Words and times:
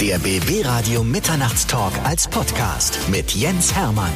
Der 0.00 0.18
BB 0.18 0.64
Radio 0.64 1.04
Mitternachtstalk 1.04 1.92
als 2.04 2.26
Podcast 2.26 2.98
mit 3.10 3.34
Jens 3.34 3.74
Hermann. 3.74 4.10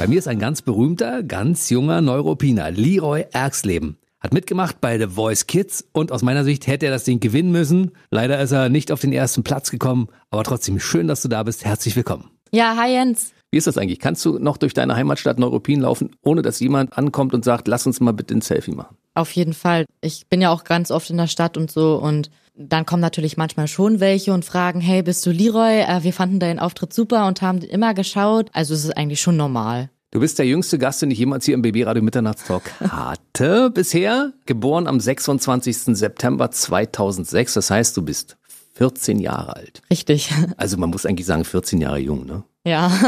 Bei 0.00 0.08
mir 0.08 0.18
ist 0.18 0.26
ein 0.26 0.40
ganz 0.40 0.60
berühmter, 0.60 1.22
ganz 1.22 1.70
junger 1.70 2.00
Neuropiner, 2.00 2.72
Leroy 2.72 3.26
Erxleben. 3.30 3.96
Hat 4.18 4.34
mitgemacht 4.34 4.80
bei 4.80 4.98
The 4.98 5.06
Voice 5.06 5.46
Kids 5.46 5.84
und 5.92 6.10
aus 6.10 6.22
meiner 6.22 6.42
Sicht 6.42 6.66
hätte 6.66 6.86
er 6.86 6.92
das 6.92 7.04
Ding 7.04 7.20
gewinnen 7.20 7.52
müssen. 7.52 7.92
Leider 8.10 8.40
ist 8.40 8.50
er 8.50 8.68
nicht 8.70 8.90
auf 8.90 9.00
den 9.00 9.12
ersten 9.12 9.44
Platz 9.44 9.70
gekommen, 9.70 10.08
aber 10.32 10.42
trotzdem 10.42 10.80
schön, 10.80 11.06
dass 11.06 11.22
du 11.22 11.28
da 11.28 11.44
bist. 11.44 11.64
Herzlich 11.64 11.94
willkommen. 11.94 12.28
Ja, 12.50 12.74
hi 12.76 12.90
Jens. 12.90 13.32
Wie 13.52 13.58
ist 13.58 13.66
das 13.66 13.76
eigentlich? 13.76 13.98
Kannst 13.98 14.24
du 14.24 14.38
noch 14.38 14.56
durch 14.56 14.72
deine 14.72 14.96
Heimatstadt 14.96 15.38
Neuruppin 15.38 15.82
laufen, 15.82 16.16
ohne 16.22 16.40
dass 16.40 16.58
jemand 16.58 16.96
ankommt 16.96 17.34
und 17.34 17.44
sagt, 17.44 17.68
lass 17.68 17.86
uns 17.86 18.00
mal 18.00 18.12
bitte 18.12 18.34
ein 18.34 18.40
Selfie 18.40 18.72
machen? 18.72 18.96
Auf 19.14 19.30
jeden 19.32 19.52
Fall. 19.52 19.84
Ich 20.00 20.26
bin 20.28 20.40
ja 20.40 20.50
auch 20.50 20.64
ganz 20.64 20.90
oft 20.90 21.10
in 21.10 21.18
der 21.18 21.26
Stadt 21.26 21.58
und 21.58 21.70
so 21.70 21.96
und 21.96 22.30
dann 22.54 22.86
kommen 22.86 23.02
natürlich 23.02 23.36
manchmal 23.36 23.68
schon 23.68 24.00
welche 24.00 24.32
und 24.32 24.46
fragen, 24.46 24.80
hey, 24.80 25.02
bist 25.02 25.26
du 25.26 25.30
Leroy? 25.30 25.82
Äh, 25.82 26.02
wir 26.02 26.14
fanden 26.14 26.40
deinen 26.40 26.58
Auftritt 26.58 26.94
super 26.94 27.26
und 27.26 27.42
haben 27.42 27.58
immer 27.58 27.92
geschaut. 27.92 28.48
Also 28.54 28.72
es 28.72 28.84
ist 28.84 28.96
eigentlich 28.96 29.20
schon 29.20 29.36
normal. 29.36 29.90
Du 30.12 30.20
bist 30.20 30.38
der 30.38 30.46
jüngste 30.46 30.78
Gast, 30.78 31.00
den 31.00 31.10
ich 31.10 31.18
jemals 31.18 31.46
hier 31.46 31.54
im 31.54 31.62
BB-Radio 31.62 32.02
Mitternachtstalk 32.02 32.70
hatte 32.80 33.70
bisher. 33.70 34.32
Geboren 34.44 34.86
am 34.86 35.00
26. 35.00 35.96
September 35.96 36.50
2006. 36.50 37.54
Das 37.54 37.70
heißt, 37.70 37.96
du 37.96 38.02
bist 38.02 38.36
14 38.74 39.18
Jahre 39.20 39.56
alt. 39.56 39.82
Richtig. 39.90 40.30
Also 40.56 40.76
man 40.76 40.90
muss 40.90 41.06
eigentlich 41.06 41.26
sagen 41.26 41.44
14 41.44 41.80
Jahre 41.80 41.98
jung, 41.98 42.26
ne? 42.26 42.42
Ja. 42.64 42.90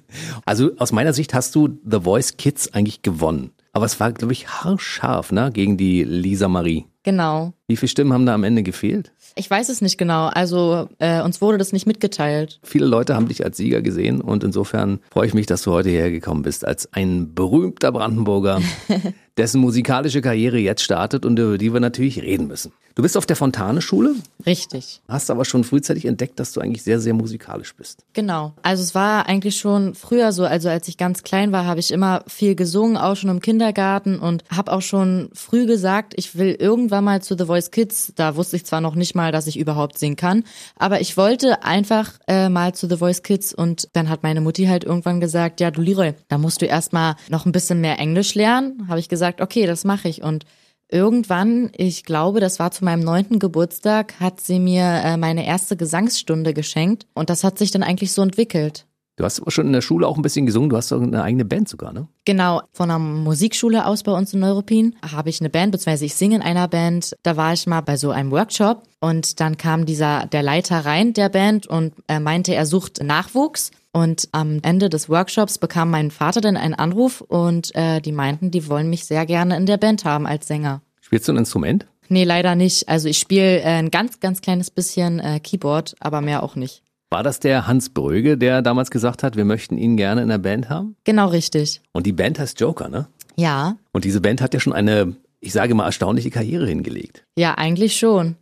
Also 0.46 0.70
aus 0.78 0.92
meiner 0.92 1.12
Sicht 1.12 1.34
hast 1.34 1.54
du 1.54 1.68
The 1.84 2.00
Voice 2.00 2.36
Kids 2.36 2.72
eigentlich 2.74 3.02
gewonnen. 3.02 3.50
Aber 3.72 3.86
es 3.86 4.00
war, 4.00 4.10
glaube 4.12 4.32
ich, 4.32 4.48
haarscharf, 4.48 5.30
ne? 5.30 5.50
Gegen 5.52 5.76
die 5.76 6.02
Lisa 6.02 6.48
Marie. 6.48 6.86
genau. 7.04 7.52
Wie 7.68 7.76
viele 7.76 7.88
Stimmen 7.88 8.12
haben 8.12 8.26
da 8.26 8.34
am 8.34 8.42
Ende 8.42 8.64
gefehlt? 8.64 9.12
Ich 9.36 9.48
weiß 9.48 9.68
es 9.68 9.80
nicht 9.80 9.96
genau. 9.96 10.26
Also 10.26 10.88
äh, 10.98 11.22
uns 11.22 11.40
wurde 11.40 11.56
das 11.56 11.72
nicht 11.72 11.86
mitgeteilt. 11.86 12.58
Viele 12.64 12.86
Leute 12.86 13.14
haben 13.14 13.28
dich 13.28 13.44
als 13.44 13.58
Sieger 13.58 13.80
gesehen 13.80 14.20
und 14.20 14.42
insofern 14.42 14.98
freue 15.12 15.28
ich 15.28 15.34
mich, 15.34 15.46
dass 15.46 15.62
du 15.62 15.70
heute 15.70 15.88
hierher 15.88 16.10
gekommen 16.10 16.42
bist 16.42 16.66
als 16.66 16.92
ein 16.92 17.32
berühmter 17.32 17.92
Brandenburger, 17.92 18.60
dessen 19.36 19.60
musikalische 19.60 20.20
Karriere 20.22 20.58
jetzt 20.58 20.82
startet 20.82 21.24
und 21.24 21.38
über 21.38 21.58
die 21.58 21.72
wir 21.72 21.80
natürlich 21.80 22.20
reden 22.22 22.46
müssen. 22.46 22.72
Du 22.96 23.02
bist 23.02 23.16
auf 23.16 23.24
der 23.24 23.36
Fontane-Schule, 23.36 24.16
Richtig. 24.44 25.00
hast 25.08 25.30
aber 25.30 25.44
schon 25.44 25.62
frühzeitig 25.62 26.06
entdeckt, 26.06 26.40
dass 26.40 26.52
du 26.52 26.60
eigentlich 26.60 26.82
sehr, 26.82 27.00
sehr 27.00 27.14
musikalisch 27.14 27.74
bist. 27.74 28.04
Genau. 28.14 28.52
Also 28.62 28.82
es 28.82 28.94
war 28.94 29.26
eigentlich 29.26 29.56
schon 29.56 29.94
früher 29.94 30.32
so, 30.32 30.44
also 30.44 30.68
als 30.68 30.88
ich 30.88 30.98
ganz 30.98 31.22
klein 31.22 31.52
war, 31.52 31.66
habe 31.66 31.78
ich 31.78 31.92
immer 31.92 32.24
viel 32.26 32.56
gesungen, 32.56 32.96
auch 32.96 33.14
schon 33.14 33.30
im 33.30 33.40
Kindergarten 33.40 34.18
und 34.18 34.42
habe 34.50 34.72
auch 34.72 34.82
schon 34.82 35.30
früh 35.32 35.66
gesagt, 35.66 36.14
ich 36.16 36.36
will 36.36 36.56
irgendwann 36.58 37.04
mal 37.04 37.22
zu 37.22 37.38
The 37.38 37.46
Voice 37.46 37.70
Kids. 37.70 38.12
Da 38.16 38.34
wusste 38.34 38.56
ich 38.56 38.66
zwar 38.66 38.80
noch 38.80 38.96
nicht 38.96 39.14
mal, 39.14 39.30
dass 39.30 39.46
ich 39.46 39.58
überhaupt 39.58 39.96
singen 39.96 40.16
kann, 40.16 40.44
aber 40.76 41.00
ich 41.00 41.16
wollte 41.16 41.62
einfach 41.62 42.14
äh, 42.26 42.48
mal 42.48 42.74
zu 42.74 42.88
The 42.88 42.96
Voice 42.96 43.22
Kids 43.22 43.54
und 43.54 43.88
dann 43.92 44.08
hat 44.08 44.24
meine 44.24 44.40
Mutti 44.40 44.66
halt 44.66 44.82
irgendwann 44.82 45.20
gesagt, 45.20 45.60
ja 45.60 45.70
du 45.70 45.80
Leroy, 45.80 46.14
da 46.28 46.38
musst 46.38 46.60
du 46.60 46.66
erstmal 46.66 47.14
noch 47.28 47.46
ein 47.46 47.52
bisschen 47.52 47.80
mehr 47.80 47.98
Englisch 48.00 48.34
lernen. 48.34 48.88
Habe 48.88 48.98
ich 48.98 49.08
gesagt, 49.08 49.19
okay, 49.40 49.66
das 49.66 49.84
mache 49.84 50.08
ich 50.08 50.22
und 50.22 50.44
Irgendwann, 50.92 51.70
ich 51.76 52.04
glaube, 52.04 52.40
das 52.40 52.58
war 52.58 52.72
zu 52.72 52.84
meinem 52.84 53.04
neunten 53.04 53.38
Geburtstag, 53.38 54.18
hat 54.18 54.40
sie 54.40 54.58
mir 54.58 54.82
äh, 54.82 55.16
meine 55.16 55.46
erste 55.46 55.76
Gesangsstunde 55.76 56.52
geschenkt 56.52 57.06
und 57.14 57.30
das 57.30 57.44
hat 57.44 57.58
sich 57.58 57.70
dann 57.70 57.84
eigentlich 57.84 58.10
so 58.10 58.22
entwickelt. 58.22 58.86
Du 59.20 59.26
hast 59.26 59.42
schon 59.52 59.66
in 59.66 59.74
der 59.74 59.82
Schule 59.82 60.08
auch 60.08 60.16
ein 60.16 60.22
bisschen 60.22 60.46
gesungen, 60.46 60.70
du 60.70 60.78
hast 60.78 60.90
doch 60.90 61.02
eine 61.02 61.22
eigene 61.22 61.44
Band 61.44 61.68
sogar, 61.68 61.92
ne? 61.92 62.08
Genau, 62.24 62.62
von 62.72 62.90
einer 62.90 62.98
Musikschule 62.98 63.84
aus 63.84 64.02
bei 64.02 64.12
uns 64.12 64.32
in 64.32 64.40
Neuruppin 64.40 64.96
habe 65.12 65.28
ich 65.28 65.42
eine 65.42 65.50
Band, 65.50 65.72
beziehungsweise 65.72 66.06
ich 66.06 66.14
singe 66.14 66.36
in 66.36 66.40
einer 66.40 66.68
Band. 66.68 67.14
Da 67.22 67.36
war 67.36 67.52
ich 67.52 67.66
mal 67.66 67.82
bei 67.82 67.98
so 67.98 68.12
einem 68.12 68.30
Workshop 68.30 68.84
und 68.98 69.38
dann 69.40 69.58
kam 69.58 69.84
dieser, 69.84 70.24
der 70.24 70.42
Leiter 70.42 70.86
rein 70.86 71.12
der 71.12 71.28
Band 71.28 71.66
und 71.66 71.92
er 72.06 72.18
meinte, 72.18 72.54
er 72.54 72.64
sucht 72.64 73.02
Nachwuchs. 73.02 73.72
Und 73.92 74.30
am 74.32 74.60
Ende 74.62 74.88
des 74.88 75.10
Workshops 75.10 75.58
bekam 75.58 75.90
mein 75.90 76.10
Vater 76.10 76.40
dann 76.40 76.56
einen 76.56 76.72
Anruf 76.72 77.20
und 77.20 77.74
äh, 77.74 78.00
die 78.00 78.12
meinten, 78.12 78.50
die 78.50 78.68
wollen 78.68 78.88
mich 78.88 79.04
sehr 79.04 79.26
gerne 79.26 79.54
in 79.58 79.66
der 79.66 79.76
Band 79.76 80.06
haben 80.06 80.26
als 80.26 80.46
Sänger. 80.46 80.80
Spielst 81.02 81.28
du 81.28 81.32
ein 81.32 81.36
Instrument? 81.36 81.86
Nee, 82.08 82.24
leider 82.24 82.54
nicht. 82.54 82.88
Also 82.88 83.06
ich 83.06 83.18
spiele 83.18 83.60
äh, 83.60 83.64
ein 83.64 83.90
ganz, 83.90 84.18
ganz 84.20 84.40
kleines 84.40 84.70
bisschen 84.70 85.20
äh, 85.20 85.40
Keyboard, 85.40 85.94
aber 86.00 86.22
mehr 86.22 86.42
auch 86.42 86.56
nicht. 86.56 86.82
War 87.12 87.24
das 87.24 87.40
der 87.40 87.66
Hans 87.66 87.90
Bröge, 87.90 88.38
der 88.38 88.62
damals 88.62 88.90
gesagt 88.92 89.24
hat, 89.24 89.34
wir 89.36 89.44
möchten 89.44 89.76
ihn 89.76 89.96
gerne 89.96 90.22
in 90.22 90.28
der 90.28 90.38
Band 90.38 90.68
haben? 90.68 90.94
Genau 91.02 91.26
richtig. 91.28 91.80
Und 91.92 92.06
die 92.06 92.12
Band 92.12 92.38
heißt 92.38 92.60
Joker, 92.60 92.88
ne? 92.88 93.08
Ja, 93.36 93.76
Und 93.92 94.04
diese 94.04 94.20
Band 94.20 94.40
hat 94.40 94.54
ja 94.54 94.60
schon 94.60 94.72
eine, 94.72 95.16
ich 95.40 95.52
sage 95.52 95.74
mal, 95.74 95.86
erstaunliche 95.86 96.30
Karriere 96.30 96.66
hingelegt. 96.66 97.24
ja, 97.36 97.54
eigentlich 97.56 97.96
schon. 97.96 98.36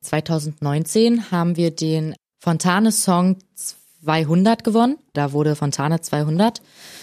2019 0.00 1.30
haben 1.30 1.56
wir 1.56 1.70
den 1.72 2.14
Fontane 2.42 2.92
Song 2.92 3.36
200 4.06 4.62
gewonnen. 4.62 4.98
Da 5.14 5.32
wurde 5.32 5.56
Fontane 5.56 6.00
200. 6.00 6.60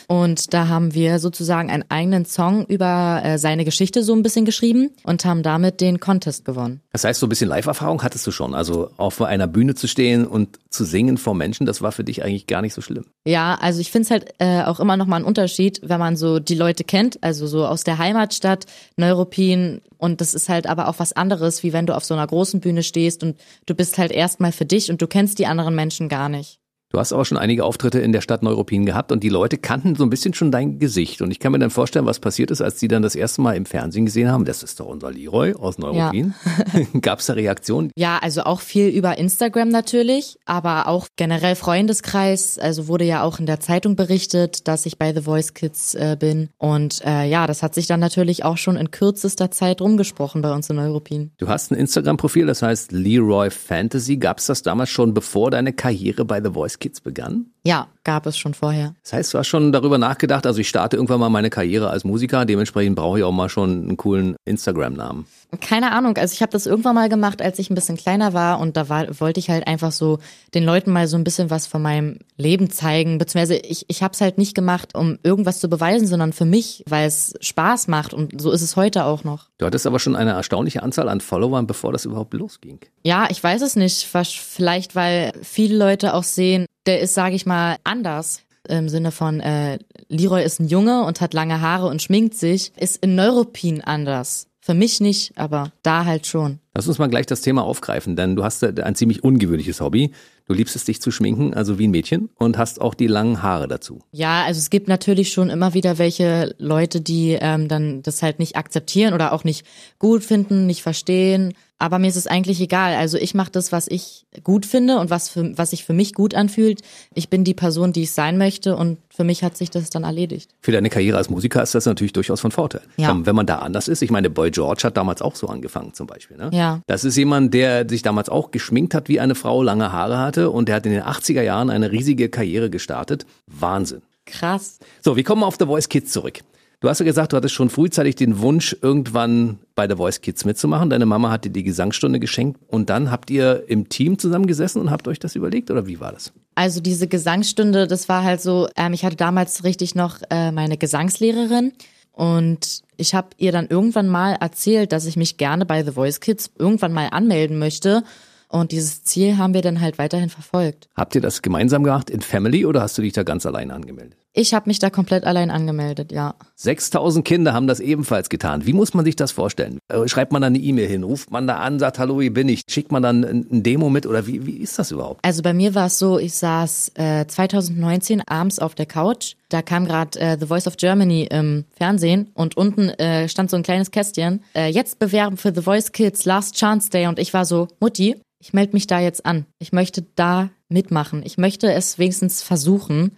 Und 0.07 0.53
da 0.53 0.67
haben 0.67 0.93
wir 0.93 1.19
sozusagen 1.19 1.69
einen 1.69 1.83
eigenen 1.89 2.25
Song 2.25 2.65
über 2.65 3.21
äh, 3.23 3.37
seine 3.37 3.65
Geschichte 3.65 4.03
so 4.03 4.13
ein 4.13 4.23
bisschen 4.23 4.45
geschrieben 4.45 4.91
und 5.03 5.25
haben 5.25 5.43
damit 5.43 5.81
den 5.81 5.99
Contest 5.99 6.45
gewonnen. 6.45 6.81
Das 6.91 7.03
heißt, 7.03 7.19
so 7.19 7.25
ein 7.25 7.29
bisschen 7.29 7.49
Live-Erfahrung 7.49 8.03
hattest 8.03 8.25
du 8.25 8.31
schon. 8.31 8.53
Also 8.53 8.91
auf 8.97 9.21
einer 9.21 9.47
Bühne 9.47 9.75
zu 9.75 9.87
stehen 9.87 10.25
und 10.25 10.59
zu 10.69 10.85
singen 10.85 11.17
vor 11.17 11.35
Menschen, 11.35 11.65
das 11.65 11.81
war 11.81 11.91
für 11.91 12.03
dich 12.03 12.23
eigentlich 12.23 12.47
gar 12.47 12.61
nicht 12.61 12.73
so 12.73 12.81
schlimm. 12.81 13.05
Ja, 13.25 13.57
also 13.59 13.81
ich 13.81 13.91
finde 13.91 14.05
es 14.05 14.11
halt 14.11 14.33
äh, 14.39 14.63
auch 14.63 14.79
immer 14.79 14.97
noch 14.97 15.05
mal 15.05 15.17
ein 15.17 15.25
Unterschied, 15.25 15.81
wenn 15.83 15.99
man 15.99 16.15
so 16.15 16.39
die 16.39 16.55
Leute 16.55 16.83
kennt, 16.83 17.21
also 17.23 17.47
so 17.47 17.65
aus 17.65 17.83
der 17.83 17.97
Heimatstadt, 17.97 18.65
Neuruppin 18.97 19.81
und 19.97 20.21
das 20.21 20.33
ist 20.33 20.49
halt 20.49 20.67
aber 20.67 20.87
auch 20.87 20.99
was 20.99 21.13
anderes, 21.13 21.63
wie 21.63 21.73
wenn 21.73 21.85
du 21.85 21.95
auf 21.95 22.03
so 22.03 22.13
einer 22.13 22.27
großen 22.27 22.59
Bühne 22.59 22.83
stehst 22.83 23.23
und 23.23 23.37
du 23.65 23.75
bist 23.75 23.97
halt 23.97 24.11
erstmal 24.11 24.51
für 24.51 24.65
dich 24.65 24.91
und 24.91 25.01
du 25.01 25.07
kennst 25.07 25.39
die 25.39 25.47
anderen 25.47 25.75
Menschen 25.75 26.09
gar 26.09 26.29
nicht. 26.29 26.59
Du 26.93 26.99
hast 26.99 27.11
aber 27.11 27.25
schon 27.25 27.39
einige 27.39 27.65
Auftritte 27.65 27.97
in 28.01 28.11
der 28.11 28.21
Stadt 28.21 28.43
Neuruppin 28.43 28.85
gehabt 28.85 29.11
und 29.11 29.23
die 29.23 29.29
Leute 29.29 29.57
kannten 29.57 29.95
so 29.95 30.03
ein 30.03 30.11
bisschen 30.11 30.35
schon 30.35 30.51
dein 30.51 30.77
Gesicht. 30.77 31.23
Und 31.23 31.31
ich 31.31 31.39
kann 31.39 31.51
mir 31.51 31.57
dann 31.57 31.71
vorstellen, 31.71 32.05
was 32.05 32.19
passiert 32.19 32.51
ist, 32.51 32.61
als 32.61 32.75
die 32.75 32.87
dann 32.87 33.01
das 33.01 33.15
erste 33.15 33.41
Mal 33.41 33.55
im 33.55 33.65
Fernsehen 33.65 34.05
gesehen 34.05 34.31
haben. 34.31 34.45
Das 34.45 34.61
ist 34.61 34.79
doch 34.79 34.85
unser 34.85 35.09
Leroy 35.09 35.55
aus 35.55 35.79
Neuruppin. 35.79 36.35
Gab 37.01 37.17
es 37.17 37.25
da 37.25 37.33
Reaktionen? 37.33 37.89
Ja, 37.97 38.19
also 38.21 38.43
auch 38.43 38.61
viel 38.61 38.89
über 38.89 39.17
Instagram 39.17 39.69
natürlich, 39.69 40.37
aber 40.45 40.87
auch 40.87 41.07
generell 41.15 41.55
Freundeskreis. 41.55 42.59
Also 42.59 42.87
wurde 42.87 43.05
ja 43.05 43.23
auch 43.23 43.39
in 43.39 43.47
der 43.47 43.59
Zeitung 43.59 43.95
berichtet, 43.95 44.67
dass 44.67 44.85
ich 44.85 44.99
bei 44.99 45.15
The 45.15 45.21
Voice 45.21 45.55
Kids 45.55 45.95
äh, 45.95 46.15
bin. 46.19 46.49
Und 46.59 47.03
äh, 47.03 47.27
ja, 47.27 47.47
das 47.47 47.63
hat 47.63 47.73
sich 47.73 47.87
dann 47.87 48.01
natürlich 48.01 48.45
auch 48.45 48.57
schon 48.57 48.75
in 48.75 48.91
kürzester 48.91 49.49
Zeit 49.49 49.81
rumgesprochen 49.81 50.43
bei 50.43 50.53
uns 50.53 50.69
in 50.69 50.77
Europin. 50.77 51.31
Du 51.39 51.47
hast 51.47 51.71
ein 51.71 51.75
Instagram-Profil, 51.75 52.45
das 52.45 52.61
heißt 52.61 52.91
Leroy 52.91 53.49
Fantasy. 53.49 54.17
Gab 54.17 54.37
es 54.37 54.45
das 54.45 54.61
damals 54.61 54.91
schon, 54.91 55.15
bevor 55.15 55.49
deine 55.49 55.73
Karriere 55.73 56.23
bei 56.23 56.39
The 56.39 56.51
Voice 56.51 56.82
Kids 56.83 56.99
begann? 56.99 57.45
Ja, 57.65 57.87
gab 58.03 58.25
es 58.25 58.37
schon 58.37 58.53
vorher. 58.53 58.93
Das 59.03 59.13
heißt, 59.13 59.33
du 59.33 59.37
hast 59.37 59.47
schon 59.47 59.71
darüber 59.71 59.97
nachgedacht, 59.97 60.45
also 60.45 60.59
ich 60.59 60.67
starte 60.67 60.97
irgendwann 60.97 61.21
mal 61.21 61.29
meine 61.29 61.49
Karriere 61.49 61.89
als 61.89 62.03
Musiker, 62.03 62.43
dementsprechend 62.43 62.97
brauche 62.97 63.19
ich 63.19 63.23
auch 63.23 63.31
mal 63.31 63.47
schon 63.47 63.83
einen 63.83 63.95
coolen 63.95 64.35
Instagram-Namen. 64.43 65.25
Keine 65.61 65.93
Ahnung, 65.93 66.17
also 66.17 66.33
ich 66.33 66.41
habe 66.41 66.51
das 66.51 66.65
irgendwann 66.65 66.95
mal 66.95 67.07
gemacht, 67.07 67.41
als 67.41 67.59
ich 67.59 67.69
ein 67.69 67.75
bisschen 67.75 67.95
kleiner 67.95 68.33
war 68.33 68.59
und 68.59 68.75
da 68.75 68.89
war, 68.89 69.17
wollte 69.21 69.39
ich 69.39 69.49
halt 69.49 69.65
einfach 69.65 69.93
so 69.93 70.19
den 70.53 70.65
Leuten 70.65 70.91
mal 70.91 71.07
so 71.07 71.15
ein 71.15 71.23
bisschen 71.23 71.49
was 71.49 71.65
von 71.65 71.81
meinem 71.81 72.19
Leben 72.35 72.69
zeigen, 72.69 73.17
beziehungsweise 73.17 73.55
ich, 73.55 73.85
ich 73.87 74.03
habe 74.03 74.13
es 74.13 74.19
halt 74.19 74.37
nicht 74.37 74.55
gemacht, 74.55 74.93
um 74.93 75.17
irgendwas 75.23 75.61
zu 75.61 75.69
beweisen, 75.69 76.05
sondern 76.05 76.33
für 76.33 76.45
mich, 76.45 76.83
weil 76.89 77.07
es 77.07 77.33
Spaß 77.39 77.87
macht 77.87 78.13
und 78.13 78.41
so 78.41 78.51
ist 78.51 78.61
es 78.61 78.75
heute 78.75 79.05
auch 79.05 79.23
noch. 79.23 79.47
Du 79.57 79.65
hattest 79.65 79.87
aber 79.87 79.99
schon 79.99 80.17
eine 80.17 80.31
erstaunliche 80.31 80.83
Anzahl 80.83 81.07
an 81.07 81.21
Followern, 81.21 81.65
bevor 81.65 81.93
das 81.93 82.03
überhaupt 82.03 82.33
losging. 82.33 82.79
Ja, 83.03 83.27
ich 83.29 83.41
weiß 83.41 83.61
es 83.61 83.77
nicht, 83.77 84.05
vielleicht 84.05 84.95
weil 84.95 85.31
viele 85.41 85.77
Leute 85.77 86.13
auch 86.13 86.23
sehen, 86.23 86.65
der 86.85 87.01
ist, 87.01 87.13
sage 87.13 87.35
ich 87.35 87.45
mal, 87.45 87.77
anders. 87.83 88.41
Im 88.67 88.87
Sinne 88.87 89.11
von, 89.11 89.39
äh, 89.41 89.79
Leroy 90.07 90.43
ist 90.43 90.59
ein 90.59 90.67
Junge 90.67 91.03
und 91.03 91.19
hat 91.19 91.33
lange 91.33 91.59
Haare 91.59 91.87
und 91.87 92.01
schminkt 92.01 92.35
sich, 92.35 92.71
ist 92.77 93.03
in 93.03 93.15
Neuropin 93.15 93.81
anders. 93.81 94.47
Für 94.61 94.73
mich 94.73 95.01
nicht, 95.01 95.37
aber 95.37 95.73
da 95.81 96.05
halt 96.05 96.25
schon. 96.27 96.59
Lass 96.75 96.87
uns 96.87 96.97
mal 96.97 97.07
gleich 97.07 97.27
das 97.27 97.41
Thema 97.41 97.63
aufgreifen, 97.63 98.15
denn 98.15 98.35
du 98.35 98.43
hast 98.43 98.63
ein 98.63 98.95
ziemlich 98.95 99.23
ungewöhnliches 99.23 99.79
Hobby. 99.79 100.11
Du 100.45 100.53
liebst 100.53 100.75
es, 100.75 100.85
dich 100.85 100.99
zu 101.01 101.11
schminken, 101.11 101.53
also 101.53 101.77
wie 101.77 101.87
ein 101.87 101.91
Mädchen, 101.91 102.29
und 102.35 102.57
hast 102.57 102.81
auch 102.81 102.95
die 102.95 103.07
langen 103.07 103.43
Haare 103.43 103.67
dazu. 103.67 103.99
Ja, 104.11 104.43
also 104.43 104.57
es 104.57 104.69
gibt 104.69 104.87
natürlich 104.87 105.31
schon 105.31 105.49
immer 105.49 105.73
wieder 105.73 105.99
welche 105.99 106.55
Leute, 106.57 106.99
die 106.99 107.37
ähm, 107.39 107.67
dann 107.67 108.01
das 108.01 108.23
halt 108.23 108.39
nicht 108.39 108.55
akzeptieren 108.55 109.13
oder 109.13 109.33
auch 109.33 109.43
nicht 109.43 109.65
gut 109.99 110.23
finden, 110.23 110.65
nicht 110.65 110.81
verstehen. 110.81 111.53
Aber 111.79 111.99
mir 111.99 112.07
ist 112.07 112.15
es 112.15 112.27
eigentlich 112.27 112.61
egal. 112.61 112.95
Also 112.95 113.17
ich 113.17 113.33
mache 113.33 113.51
das, 113.51 113.73
was 113.73 113.87
ich 113.89 114.25
gut 114.41 114.65
finde 114.65 114.99
und 114.99 115.09
was, 115.09 115.27
für, 115.27 115.57
was 115.57 115.71
sich 115.71 115.83
für 115.83 115.91
mich 115.91 116.13
gut 116.13 116.33
anfühlt. 116.33 116.81
Ich 117.13 117.29
bin 117.29 117.43
die 117.43 117.53
Person, 117.53 117.91
die 117.91 118.03
ich 118.03 118.11
sein 118.11 118.37
möchte 118.37 118.77
und 118.77 118.99
für 119.09 119.25
mich 119.25 119.43
hat 119.43 119.57
sich 119.57 119.69
das 119.69 119.89
dann 119.89 120.03
erledigt. 120.03 120.49
Für 120.61 120.71
deine 120.71 120.89
Karriere 120.89 121.17
als 121.17 121.29
Musiker 121.29 121.61
ist 121.61 121.75
das 121.75 121.85
natürlich 121.85 122.13
durchaus 122.13 122.39
von 122.39 122.51
Vorteil. 122.51 122.83
Ja. 122.95 123.11
Ähm, 123.11 123.25
Wenn 123.25 123.35
man 123.35 123.45
da 123.45 123.57
anders 123.57 123.89
ist, 123.89 124.01
ich 124.01 124.11
meine, 124.11 124.29
Boy 124.29 124.51
George 124.51 124.83
hat 124.85 124.95
damals 124.95 125.21
auch 125.21 125.35
so 125.35 125.47
angefangen 125.47 125.93
zum 125.93 126.07
Beispiel. 126.07 126.37
Ne? 126.37 126.51
Ja. 126.53 126.62
Das 126.87 127.03
ist 127.03 127.17
jemand, 127.17 127.53
der 127.53 127.87
sich 127.87 128.01
damals 128.01 128.29
auch 128.29 128.51
geschminkt 128.51 128.93
hat 128.93 129.09
wie 129.09 129.19
eine 129.19 129.35
Frau, 129.35 129.63
lange 129.63 129.91
Haare 129.91 130.17
hatte 130.17 130.49
und 130.49 130.67
der 130.67 130.75
hat 130.75 130.85
in 130.85 130.91
den 130.91 131.03
80er 131.03 131.41
Jahren 131.41 131.69
eine 131.69 131.91
riesige 131.91 132.29
Karriere 132.29 132.69
gestartet. 132.69 133.25
Wahnsinn. 133.47 134.01
Krass. 134.25 134.79
So, 135.01 135.15
wir 135.15 135.23
kommen 135.23 135.43
auf 135.43 135.55
The 135.59 135.65
Voice 135.65 135.89
Kids 135.89 136.11
zurück. 136.11 136.39
Du 136.83 136.89
hast 136.89 136.99
ja 136.99 137.05
gesagt, 137.05 137.31
du 137.31 137.37
hattest 137.37 137.53
schon 137.53 137.69
frühzeitig 137.69 138.15
den 138.15 138.39
Wunsch, 138.39 138.75
irgendwann 138.81 139.59
bei 139.73 139.87
The 139.87 139.95
Voice 139.95 140.19
Kids 140.19 140.43
mitzumachen. 140.43 140.89
Deine 140.89 141.05
Mama 141.05 141.31
hat 141.31 141.45
dir 141.45 141.49
die 141.49 141.63
Gesangsstunde 141.63 142.19
geschenkt 142.19 142.59
und 142.67 142.89
dann 142.89 143.09
habt 143.09 143.29
ihr 143.29 143.63
im 143.67 143.87
Team 143.87 144.19
zusammengesessen 144.19 144.81
und 144.81 144.91
habt 144.91 145.07
euch 145.07 145.17
das 145.17 145.37
überlegt 145.37 145.71
oder 145.71 145.87
wie 145.87 146.01
war 146.01 146.11
das? 146.11 146.33
Also 146.55 146.81
diese 146.81 147.07
Gesangsstunde, 147.07 147.87
das 147.87 148.09
war 148.09 148.25
halt 148.25 148.41
so, 148.41 148.67
ähm, 148.75 148.91
ich 148.91 149.05
hatte 149.05 149.15
damals 149.15 149.63
richtig 149.63 149.95
noch 149.95 150.17
äh, 150.29 150.51
meine 150.51 150.77
Gesangslehrerin 150.77 151.71
und 152.13 152.83
ich 152.95 153.15
habe 153.15 153.29
ihr 153.37 153.51
dann 153.51 153.67
irgendwann 153.67 154.07
mal 154.07 154.33
erzählt, 154.33 154.91
dass 154.91 155.05
ich 155.05 155.17
mich 155.17 155.37
gerne 155.37 155.65
bei 155.65 155.83
The 155.83 155.91
Voice 155.91 156.19
Kids 156.19 156.51
irgendwann 156.57 156.93
mal 156.93 157.07
anmelden 157.07 157.57
möchte. 157.59 158.03
Und 158.49 158.71
dieses 158.71 159.03
Ziel 159.03 159.37
haben 159.37 159.55
wir 159.55 159.63
dann 159.63 159.81
halt 159.81 159.97
weiterhin 159.97 160.29
verfolgt. 160.29 160.87
Habt 160.95 161.15
ihr 161.15 161.21
das 161.21 161.41
gemeinsam 161.41 161.83
gemacht 161.83 162.11
in 162.11 162.21
Family 162.21 162.67
oder 162.67 162.81
hast 162.81 162.97
du 162.99 163.01
dich 163.01 163.13
da 163.13 163.23
ganz 163.23 163.47
allein 163.47 163.71
angemeldet? 163.71 164.22
Ich 164.35 164.55
habe 164.55 164.67
mich 164.67 164.79
da 164.79 164.89
komplett 164.89 165.25
allein 165.25 165.51
angemeldet, 165.51 166.11
ja. 166.11 166.33
6000 166.55 167.23
Kinder 167.23 167.53
haben 167.53 167.67
das 167.67 167.79
ebenfalls 167.79 168.29
getan. 168.29 168.65
Wie 168.65 168.73
muss 168.73 168.95
man 168.95 169.05
sich 169.05 169.15
das 169.15 169.31
vorstellen? 169.31 169.77
Äh, 169.89 170.07
schreibt 170.07 170.31
man 170.31 170.41
da 170.41 170.47
eine 170.47 170.57
E-Mail 170.57 170.87
hin, 170.87 171.03
ruft 171.03 171.29
man 171.29 171.45
da 171.45 171.57
an, 171.57 171.77
sagt 171.77 171.99
Hallo, 171.99 172.19
hier 172.19 172.33
bin 172.33 172.49
ich. 172.49 172.63
Schickt 172.67 172.91
man 172.91 173.03
dann 173.03 173.23
ein 173.23 173.61
Demo 173.61 173.91
mit 173.91 174.07
oder 174.07 174.25
wie, 174.25 174.47
wie 174.47 174.57
ist 174.57 174.79
das 174.79 174.89
überhaupt? 174.89 175.23
Also 175.23 175.43
bei 175.43 175.53
mir 175.53 175.75
war 175.75 175.85
es 175.85 175.99
so, 175.99 176.17
ich 176.17 176.33
saß 176.33 176.93
äh, 176.95 177.27
2019 177.27 178.21
abends 178.27 178.57
auf 178.57 178.73
der 178.73 178.87
Couch. 178.87 179.35
Da 179.49 179.61
kam 179.61 179.85
gerade 179.85 180.19
äh, 180.19 180.37
The 180.39 180.47
Voice 180.47 180.65
of 180.65 180.77
Germany 180.77 181.27
im 181.29 181.65
Fernsehen 181.77 182.31
und 182.33 182.57
unten 182.57 182.89
äh, 182.89 183.29
stand 183.29 183.51
so 183.51 183.57
ein 183.57 183.63
kleines 183.63 183.91
Kästchen. 183.91 184.43
Äh, 184.55 184.69
jetzt 184.69 184.97
bewerben 184.97 185.37
für 185.37 185.53
The 185.53 185.61
Voice 185.61 185.91
Kids 185.91 186.25
Last 186.25 186.55
Chance 186.55 186.89
Day 186.89 187.05
und 187.05 187.19
ich 187.19 187.35
war 187.35 187.45
so, 187.45 187.67
Mutti, 187.79 188.15
ich 188.39 188.51
melde 188.51 188.73
mich 188.73 188.87
da 188.87 188.99
jetzt 188.99 189.27
an. 189.27 189.45
Ich 189.59 189.73
möchte 189.73 190.03
da 190.15 190.49
mitmachen. 190.69 191.21
Ich 191.23 191.37
möchte 191.37 191.71
es 191.71 191.99
wenigstens 191.99 192.41
versuchen. 192.41 193.15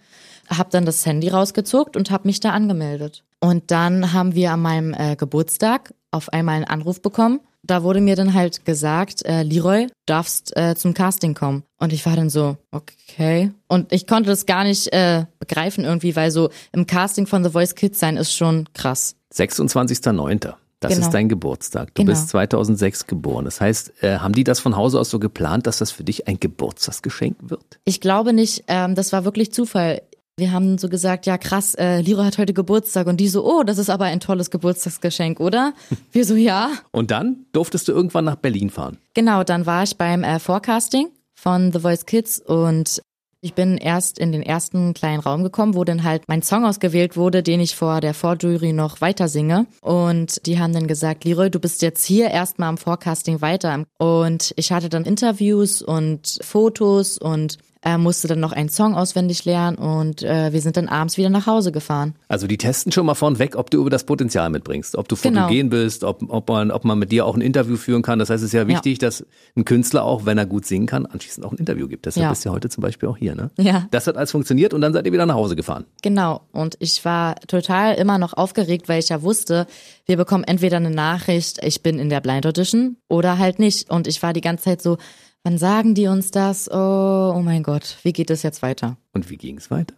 Hab 0.48 0.70
dann 0.70 0.86
das 0.86 1.04
Handy 1.06 1.28
rausgezuckt 1.28 1.96
und 1.96 2.10
habe 2.10 2.28
mich 2.28 2.40
da 2.40 2.50
angemeldet. 2.50 3.24
Und 3.40 3.70
dann 3.70 4.12
haben 4.12 4.34
wir 4.34 4.52
an 4.52 4.60
meinem 4.62 4.94
äh, 4.94 5.16
Geburtstag 5.16 5.92
auf 6.10 6.32
einmal 6.32 6.56
einen 6.56 6.64
Anruf 6.64 7.02
bekommen. 7.02 7.40
Da 7.62 7.82
wurde 7.82 8.00
mir 8.00 8.14
dann 8.14 8.32
halt 8.32 8.64
gesagt, 8.64 9.24
äh, 9.26 9.42
Leroy, 9.42 9.88
darfst 10.06 10.56
äh, 10.56 10.76
zum 10.76 10.94
Casting 10.94 11.34
kommen. 11.34 11.64
Und 11.78 11.92
ich 11.92 12.06
war 12.06 12.14
dann 12.14 12.30
so, 12.30 12.56
okay. 12.70 13.50
Und 13.66 13.92
ich 13.92 14.06
konnte 14.06 14.30
das 14.30 14.46
gar 14.46 14.62
nicht 14.62 14.92
äh, 14.92 15.24
begreifen 15.40 15.84
irgendwie, 15.84 16.14
weil 16.14 16.30
so 16.30 16.50
im 16.72 16.86
Casting 16.86 17.26
von 17.26 17.42
The 17.42 17.50
Voice 17.50 17.74
Kids 17.74 17.98
sein 17.98 18.16
ist 18.16 18.32
schon 18.34 18.68
krass. 18.72 19.16
26.09. 19.34 20.54
Das 20.80 20.92
Genau. 20.92 21.06
ist 21.06 21.12
dein 21.14 21.28
Geburtstag. 21.28 21.94
Du 21.94 22.02
Genau. 22.02 22.12
bist 22.12 22.28
2006 22.28 23.06
geboren. 23.06 23.44
Das 23.46 23.60
heißt, 23.60 24.02
äh, 24.02 24.18
haben 24.18 24.34
die 24.34 24.44
das 24.44 24.60
von 24.60 24.76
Hause 24.76 25.00
aus 25.00 25.10
so 25.10 25.18
geplant, 25.18 25.66
dass 25.66 25.78
das 25.78 25.90
für 25.90 26.04
dich 26.04 26.28
ein 26.28 26.38
Geburtstagsgeschenk 26.38 27.36
wird? 27.40 27.80
Ich 27.84 28.00
glaube 28.00 28.32
nicht, 28.32 28.64
ähm, 28.68 28.94
das 28.94 29.12
war 29.12 29.24
wirklich 29.24 29.52
Zufall. 29.52 30.02
Wir 30.38 30.52
haben 30.52 30.76
so 30.76 30.90
gesagt, 30.90 31.24
ja 31.24 31.38
krass, 31.38 31.74
äh, 31.76 32.02
Leroy 32.02 32.26
hat 32.26 32.36
heute 32.36 32.52
Geburtstag 32.52 33.06
und 33.06 33.18
die 33.18 33.28
so, 33.28 33.42
oh, 33.42 33.62
das 33.62 33.78
ist 33.78 33.88
aber 33.88 34.04
ein 34.04 34.20
tolles 34.20 34.50
Geburtstagsgeschenk, 34.50 35.40
oder? 35.40 35.72
Wir 36.12 36.26
so, 36.26 36.34
ja. 36.34 36.72
Und 36.90 37.10
dann 37.10 37.46
durftest 37.52 37.88
du 37.88 37.92
irgendwann 37.92 38.26
nach 38.26 38.36
Berlin 38.36 38.68
fahren. 38.68 38.98
Genau, 39.14 39.44
dann 39.44 39.64
war 39.64 39.82
ich 39.82 39.96
beim 39.96 40.22
äh, 40.24 40.38
Forecasting 40.38 41.08
von 41.34 41.72
The 41.72 41.80
Voice 41.80 42.04
Kids 42.04 42.38
und 42.38 43.00
ich 43.40 43.54
bin 43.54 43.78
erst 43.78 44.18
in 44.18 44.32
den 44.32 44.42
ersten 44.42 44.92
kleinen 44.92 45.20
Raum 45.20 45.42
gekommen, 45.42 45.74
wo 45.74 45.84
dann 45.84 46.02
halt 46.02 46.24
mein 46.26 46.42
Song 46.42 46.64
ausgewählt 46.66 47.16
wurde, 47.16 47.42
den 47.42 47.60
ich 47.60 47.74
vor 47.74 48.00
der 48.00 48.12
Vorjury 48.12 48.72
noch 48.72 49.00
weiter 49.00 49.28
singe. 49.28 49.66
Und 49.80 50.44
die 50.46 50.58
haben 50.58 50.72
dann 50.72 50.86
gesagt, 50.86 51.24
Leroy, 51.24 51.48
du 51.48 51.60
bist 51.60 51.80
jetzt 51.80 52.04
hier 52.04 52.30
erstmal 52.30 52.70
am 52.70 52.76
Forecasting 52.76 53.40
weiter. 53.40 53.84
Und 53.98 54.52
ich 54.56 54.72
hatte 54.72 54.88
dann 54.88 55.04
Interviews 55.04 55.80
und 55.80 56.40
Fotos 56.42 57.18
und 57.18 57.58
äh, 57.82 57.98
musste 57.98 58.26
dann 58.28 58.40
noch 58.40 58.52
einen 58.52 58.68
Song 58.68 58.94
auswendig 58.94 59.44
lernen 59.44 59.76
und 59.78 60.22
äh, 60.22 60.52
wir 60.52 60.60
sind 60.60 60.76
dann 60.76 60.88
abends 60.88 61.16
wieder 61.16 61.28
nach 61.30 61.46
Hause 61.46 61.72
gefahren. 61.72 62.14
Also 62.28 62.46
die 62.46 62.56
testen 62.58 62.90
schon 62.92 63.06
mal 63.06 63.14
vornweg, 63.14 63.56
ob 63.56 63.70
du 63.70 63.80
über 63.80 63.90
das 63.90 64.04
Potenzial 64.04 64.50
mitbringst, 64.50 64.96
ob 64.96 65.08
du 65.08 65.16
Genau. 65.16 65.42
fotogen 65.42 65.70
bist, 65.70 66.04
ob, 66.04 66.22
ob, 66.28 66.48
man, 66.48 66.70
ob 66.70 66.84
man 66.84 66.98
mit 66.98 67.12
dir 67.12 67.26
auch 67.26 67.34
ein 67.34 67.40
Interview 67.40 67.76
führen 67.76 68.02
kann. 68.02 68.18
Das 68.18 68.30
heißt, 68.30 68.42
es 68.42 68.48
ist 68.48 68.52
ja 68.54 68.66
wichtig, 68.66 68.98
dass 68.98 69.24
ein 69.56 69.64
Künstler 69.64 70.04
auch, 70.04 70.26
wenn 70.26 70.38
er 70.38 70.46
gut 70.46 70.64
singen 70.66 70.86
kann, 70.86 71.06
anschließend 71.06 71.44
auch 71.46 71.52
ein 71.52 71.58
Interview 71.58 71.88
gibt. 71.88 72.06
Deshalb 72.06 72.22
Ja. 72.24 72.30
bist 72.30 72.44
du 72.44 72.48
ja 72.48 72.54
heute 72.54 72.68
zum 72.68 72.82
Beispiel 72.82 73.08
auch 73.08 73.16
hier. 73.16 73.34
Ne? 73.34 73.50
Ja. 73.58 73.86
Das 73.90 74.06
hat 74.06 74.16
alles 74.16 74.30
funktioniert 74.30 74.74
und 74.74 74.80
dann 74.80 74.92
seid 74.92 75.06
ihr 75.06 75.12
wieder 75.12 75.26
nach 75.26 75.34
Hause 75.34 75.56
gefahren. 75.56 75.84
Genau. 76.02 76.42
Und 76.52 76.76
ich 76.80 77.04
war 77.04 77.36
total 77.46 77.94
immer 77.94 78.18
noch 78.18 78.32
aufgeregt, 78.34 78.88
weil 78.88 78.98
ich 79.00 79.08
ja 79.10 79.22
wusste, 79.22 79.66
wir 80.06 80.16
bekommen 80.16 80.44
entweder 80.44 80.76
eine 80.78 80.90
Nachricht, 80.90 81.62
ich 81.62 81.82
bin 81.82 81.98
in 81.98 82.10
der 82.10 82.20
Blind 82.20 82.46
Audition 82.46 82.96
oder 83.08 83.38
halt 83.38 83.58
nicht. 83.58 83.90
Und 83.90 84.06
ich 84.06 84.22
war 84.22 84.32
die 84.32 84.40
ganze 84.40 84.64
Zeit 84.64 84.82
so, 84.82 84.98
wann 85.46 85.58
sagen 85.58 85.94
die 85.94 86.08
uns 86.08 86.32
das? 86.32 86.68
Oh, 86.68 87.32
oh 87.36 87.40
mein 87.40 87.62
Gott, 87.62 87.98
wie 88.02 88.12
geht 88.12 88.30
es 88.30 88.42
jetzt 88.42 88.62
weiter? 88.62 88.96
Und 89.12 89.30
wie 89.30 89.36
ging 89.36 89.58
es 89.58 89.70
weiter? 89.70 89.94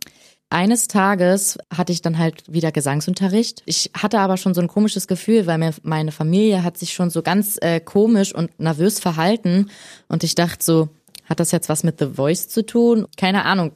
Eines 0.51 0.89
Tages 0.89 1.59
hatte 1.75 1.91
ich 1.91 2.03
dann 2.03 2.19
halt 2.19 2.53
wieder 2.53 2.71
Gesangsunterricht. 2.71 3.63
Ich 3.65 3.91
hatte 3.95 4.19
aber 4.19 4.37
schon 4.37 4.53
so 4.53 4.61
ein 4.61 4.69
komisches 4.69 5.09
Gefühl, 5.09 5.47
weil 5.47 5.57
mir 5.57 5.73
meine 5.83 6.13
Familie 6.13 6.65
hat 6.65 6.77
sich 6.77 6.93
schon 6.93 7.09
so 7.09 7.23
ganz 7.23 7.57
äh, 7.63 7.81
komisch 7.81 8.35
und 8.35 8.61
nervös 8.61 9.01
verhalten. 9.01 9.71
Und 10.07 10.23
ich 10.23 10.35
dachte 10.35 10.63
so, 10.63 10.91
hat 11.25 11.41
das 11.41 11.51
jetzt 11.51 11.71
was 11.71 11.83
mit 11.83 11.99
The 11.99 12.11
Voice 12.15 12.49
zu 12.49 12.65
tun? 12.67 13.07
Keine 13.17 13.47
Ahnung. 13.47 13.73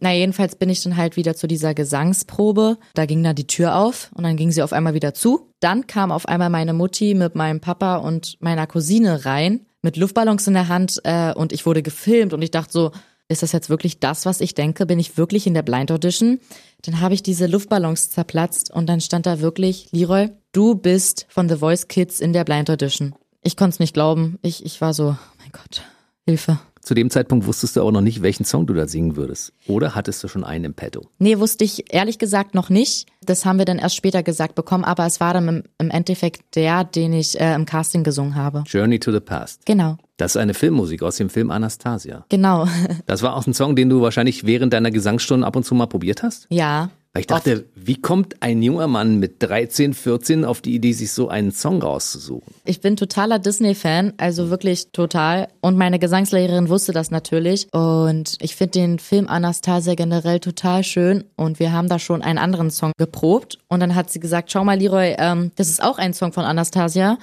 Na, 0.00 0.12
jedenfalls 0.12 0.56
bin 0.56 0.68
ich 0.68 0.82
dann 0.82 0.98
halt 0.98 1.16
wieder 1.16 1.34
zu 1.34 1.46
dieser 1.46 1.72
Gesangsprobe. 1.72 2.76
Da 2.92 3.06
ging 3.06 3.22
da 3.22 3.32
die 3.32 3.46
Tür 3.46 3.76
auf 3.76 4.10
und 4.14 4.24
dann 4.24 4.36
ging 4.36 4.50
sie 4.50 4.62
auf 4.62 4.74
einmal 4.74 4.92
wieder 4.92 5.14
zu. 5.14 5.50
Dann 5.60 5.86
kam 5.86 6.12
auf 6.12 6.28
einmal 6.28 6.50
meine 6.50 6.74
Mutti 6.74 7.14
mit 7.14 7.34
meinem 7.34 7.60
Papa 7.60 7.96
und 7.96 8.36
meiner 8.40 8.66
Cousine 8.66 9.24
rein, 9.24 9.64
mit 9.84 9.98
Luftballons 9.98 10.46
in 10.46 10.54
der 10.54 10.68
Hand 10.68 11.00
äh, 11.04 11.32
und 11.34 11.52
ich 11.52 11.66
wurde 11.66 11.82
gefilmt 11.82 12.32
und 12.32 12.42
ich 12.42 12.50
dachte 12.50 12.72
so, 12.72 12.90
ist 13.28 13.42
das 13.42 13.52
jetzt 13.52 13.70
wirklich 13.70 14.00
das, 14.00 14.26
was 14.26 14.40
ich 14.40 14.54
denke? 14.54 14.86
Bin 14.86 14.98
ich 14.98 15.16
wirklich 15.16 15.46
in 15.46 15.54
der 15.54 15.62
Blind 15.62 15.92
Audition? 15.92 16.40
Dann 16.82 17.00
habe 17.00 17.14
ich 17.14 17.22
diese 17.22 17.46
Luftballons 17.46 18.10
zerplatzt 18.10 18.70
und 18.70 18.86
dann 18.86 19.00
stand 19.00 19.26
da 19.26 19.40
wirklich, 19.40 19.88
Leroy, 19.92 20.30
du 20.52 20.74
bist 20.74 21.26
von 21.28 21.48
The 21.48 21.56
Voice 21.56 21.88
Kids 21.88 22.20
in 22.20 22.32
der 22.32 22.44
Blind 22.44 22.70
Audition. 22.70 23.14
Ich 23.42 23.56
konnte 23.56 23.74
es 23.74 23.80
nicht 23.80 23.94
glauben. 23.94 24.38
Ich, 24.42 24.64
ich 24.64 24.80
war 24.80 24.94
so, 24.94 25.10
oh 25.10 25.36
mein 25.38 25.52
Gott, 25.52 25.82
Hilfe. 26.26 26.58
Zu 26.84 26.92
dem 26.94 27.08
Zeitpunkt 27.08 27.46
wusstest 27.46 27.76
du 27.76 27.82
auch 27.82 27.90
noch 27.90 28.02
nicht, 28.02 28.20
welchen 28.20 28.44
Song 28.44 28.66
du 28.66 28.74
da 28.74 28.86
singen 28.86 29.16
würdest. 29.16 29.54
Oder 29.66 29.94
hattest 29.94 30.22
du 30.22 30.28
schon 30.28 30.44
einen 30.44 30.66
im 30.66 30.74
Petto? 30.74 31.08
Nee, 31.18 31.38
wusste 31.38 31.64
ich 31.64 31.92
ehrlich 31.94 32.18
gesagt 32.18 32.54
noch 32.54 32.68
nicht. 32.68 33.06
Das 33.24 33.46
haben 33.46 33.58
wir 33.58 33.64
dann 33.64 33.78
erst 33.78 33.96
später 33.96 34.22
gesagt 34.22 34.54
bekommen, 34.54 34.84
aber 34.84 35.06
es 35.06 35.18
war 35.18 35.32
dann 35.32 35.64
im, 35.78 35.90
Endeffekt 35.90 36.56
der, 36.56 36.84
den 36.84 37.14
ich 37.14 37.40
äh, 37.40 37.54
im 37.54 37.64
Casting 37.64 38.04
gesungen 38.04 38.34
habe. 38.34 38.64
Journey 38.66 38.98
to 38.98 39.12
the 39.12 39.20
Past. 39.20 39.64
Genau, 39.64 39.96
Das 40.18 40.32
ist 40.32 40.36
eine 40.36 40.52
Filmmusik 40.52 41.02
aus 41.02 41.16
dem 41.16 41.30
Film 41.30 41.50
Anastasia. 41.50 42.26
genau. 42.28 42.68
Das 43.06 43.22
war 43.22 43.34
auch 43.34 43.46
ein 43.46 43.54
Song, 43.54 43.76
den 43.76 43.88
du 43.88 44.02
wahrscheinlich 44.02 44.44
während 44.44 44.74
deiner 44.74 44.90
Gesangsstunde 44.90 45.46
ab 45.46 45.56
und 45.56 45.64
zu 45.64 45.74
mal 45.74 45.86
probiert 45.86 46.22
hast? 46.22 46.46
ja. 46.50 46.90
Ich 47.16 47.28
dachte, 47.28 47.66
wie 47.76 48.00
kommt 48.00 48.42
ein 48.42 48.60
junger 48.60 48.88
Mann 48.88 49.20
mit 49.20 49.40
13, 49.40 49.94
14 49.94 50.44
auf 50.44 50.60
die 50.60 50.74
Idee, 50.74 50.92
sich 50.92 51.12
so 51.12 51.28
einen 51.28 51.52
Song 51.52 51.80
rauszusuchen? 51.80 52.52
Ich 52.64 52.80
bin 52.80 52.96
totaler 52.96 53.38
Disney-Fan, 53.38 54.14
also 54.16 54.50
wirklich 54.50 54.90
total. 54.90 55.46
Und 55.60 55.76
meine 55.76 56.00
Gesangslehrerin 56.00 56.68
wusste 56.68 56.92
das 56.92 57.12
natürlich. 57.12 57.68
Und 57.72 58.34
ich 58.40 58.56
finde 58.56 58.72
den 58.72 58.98
Film 58.98 59.28
Anastasia 59.28 59.94
generell 59.94 60.40
total 60.40 60.82
schön. 60.82 61.22
Und 61.36 61.60
wir 61.60 61.70
haben 61.70 61.88
da 61.88 62.00
schon 62.00 62.20
einen 62.20 62.38
anderen 62.38 62.70
Song 62.70 62.90
geprobt. 62.98 63.58
Und 63.68 63.78
dann 63.78 63.94
hat 63.94 64.10
sie 64.10 64.18
gesagt, 64.18 64.50
schau 64.50 64.64
mal, 64.64 64.76
Leroy, 64.76 65.14
ähm, 65.16 65.52
das 65.54 65.68
ist 65.68 65.84
auch 65.84 65.98
ein 65.98 66.14
Song 66.14 66.32
von 66.32 66.44
Anastasia. 66.44 67.18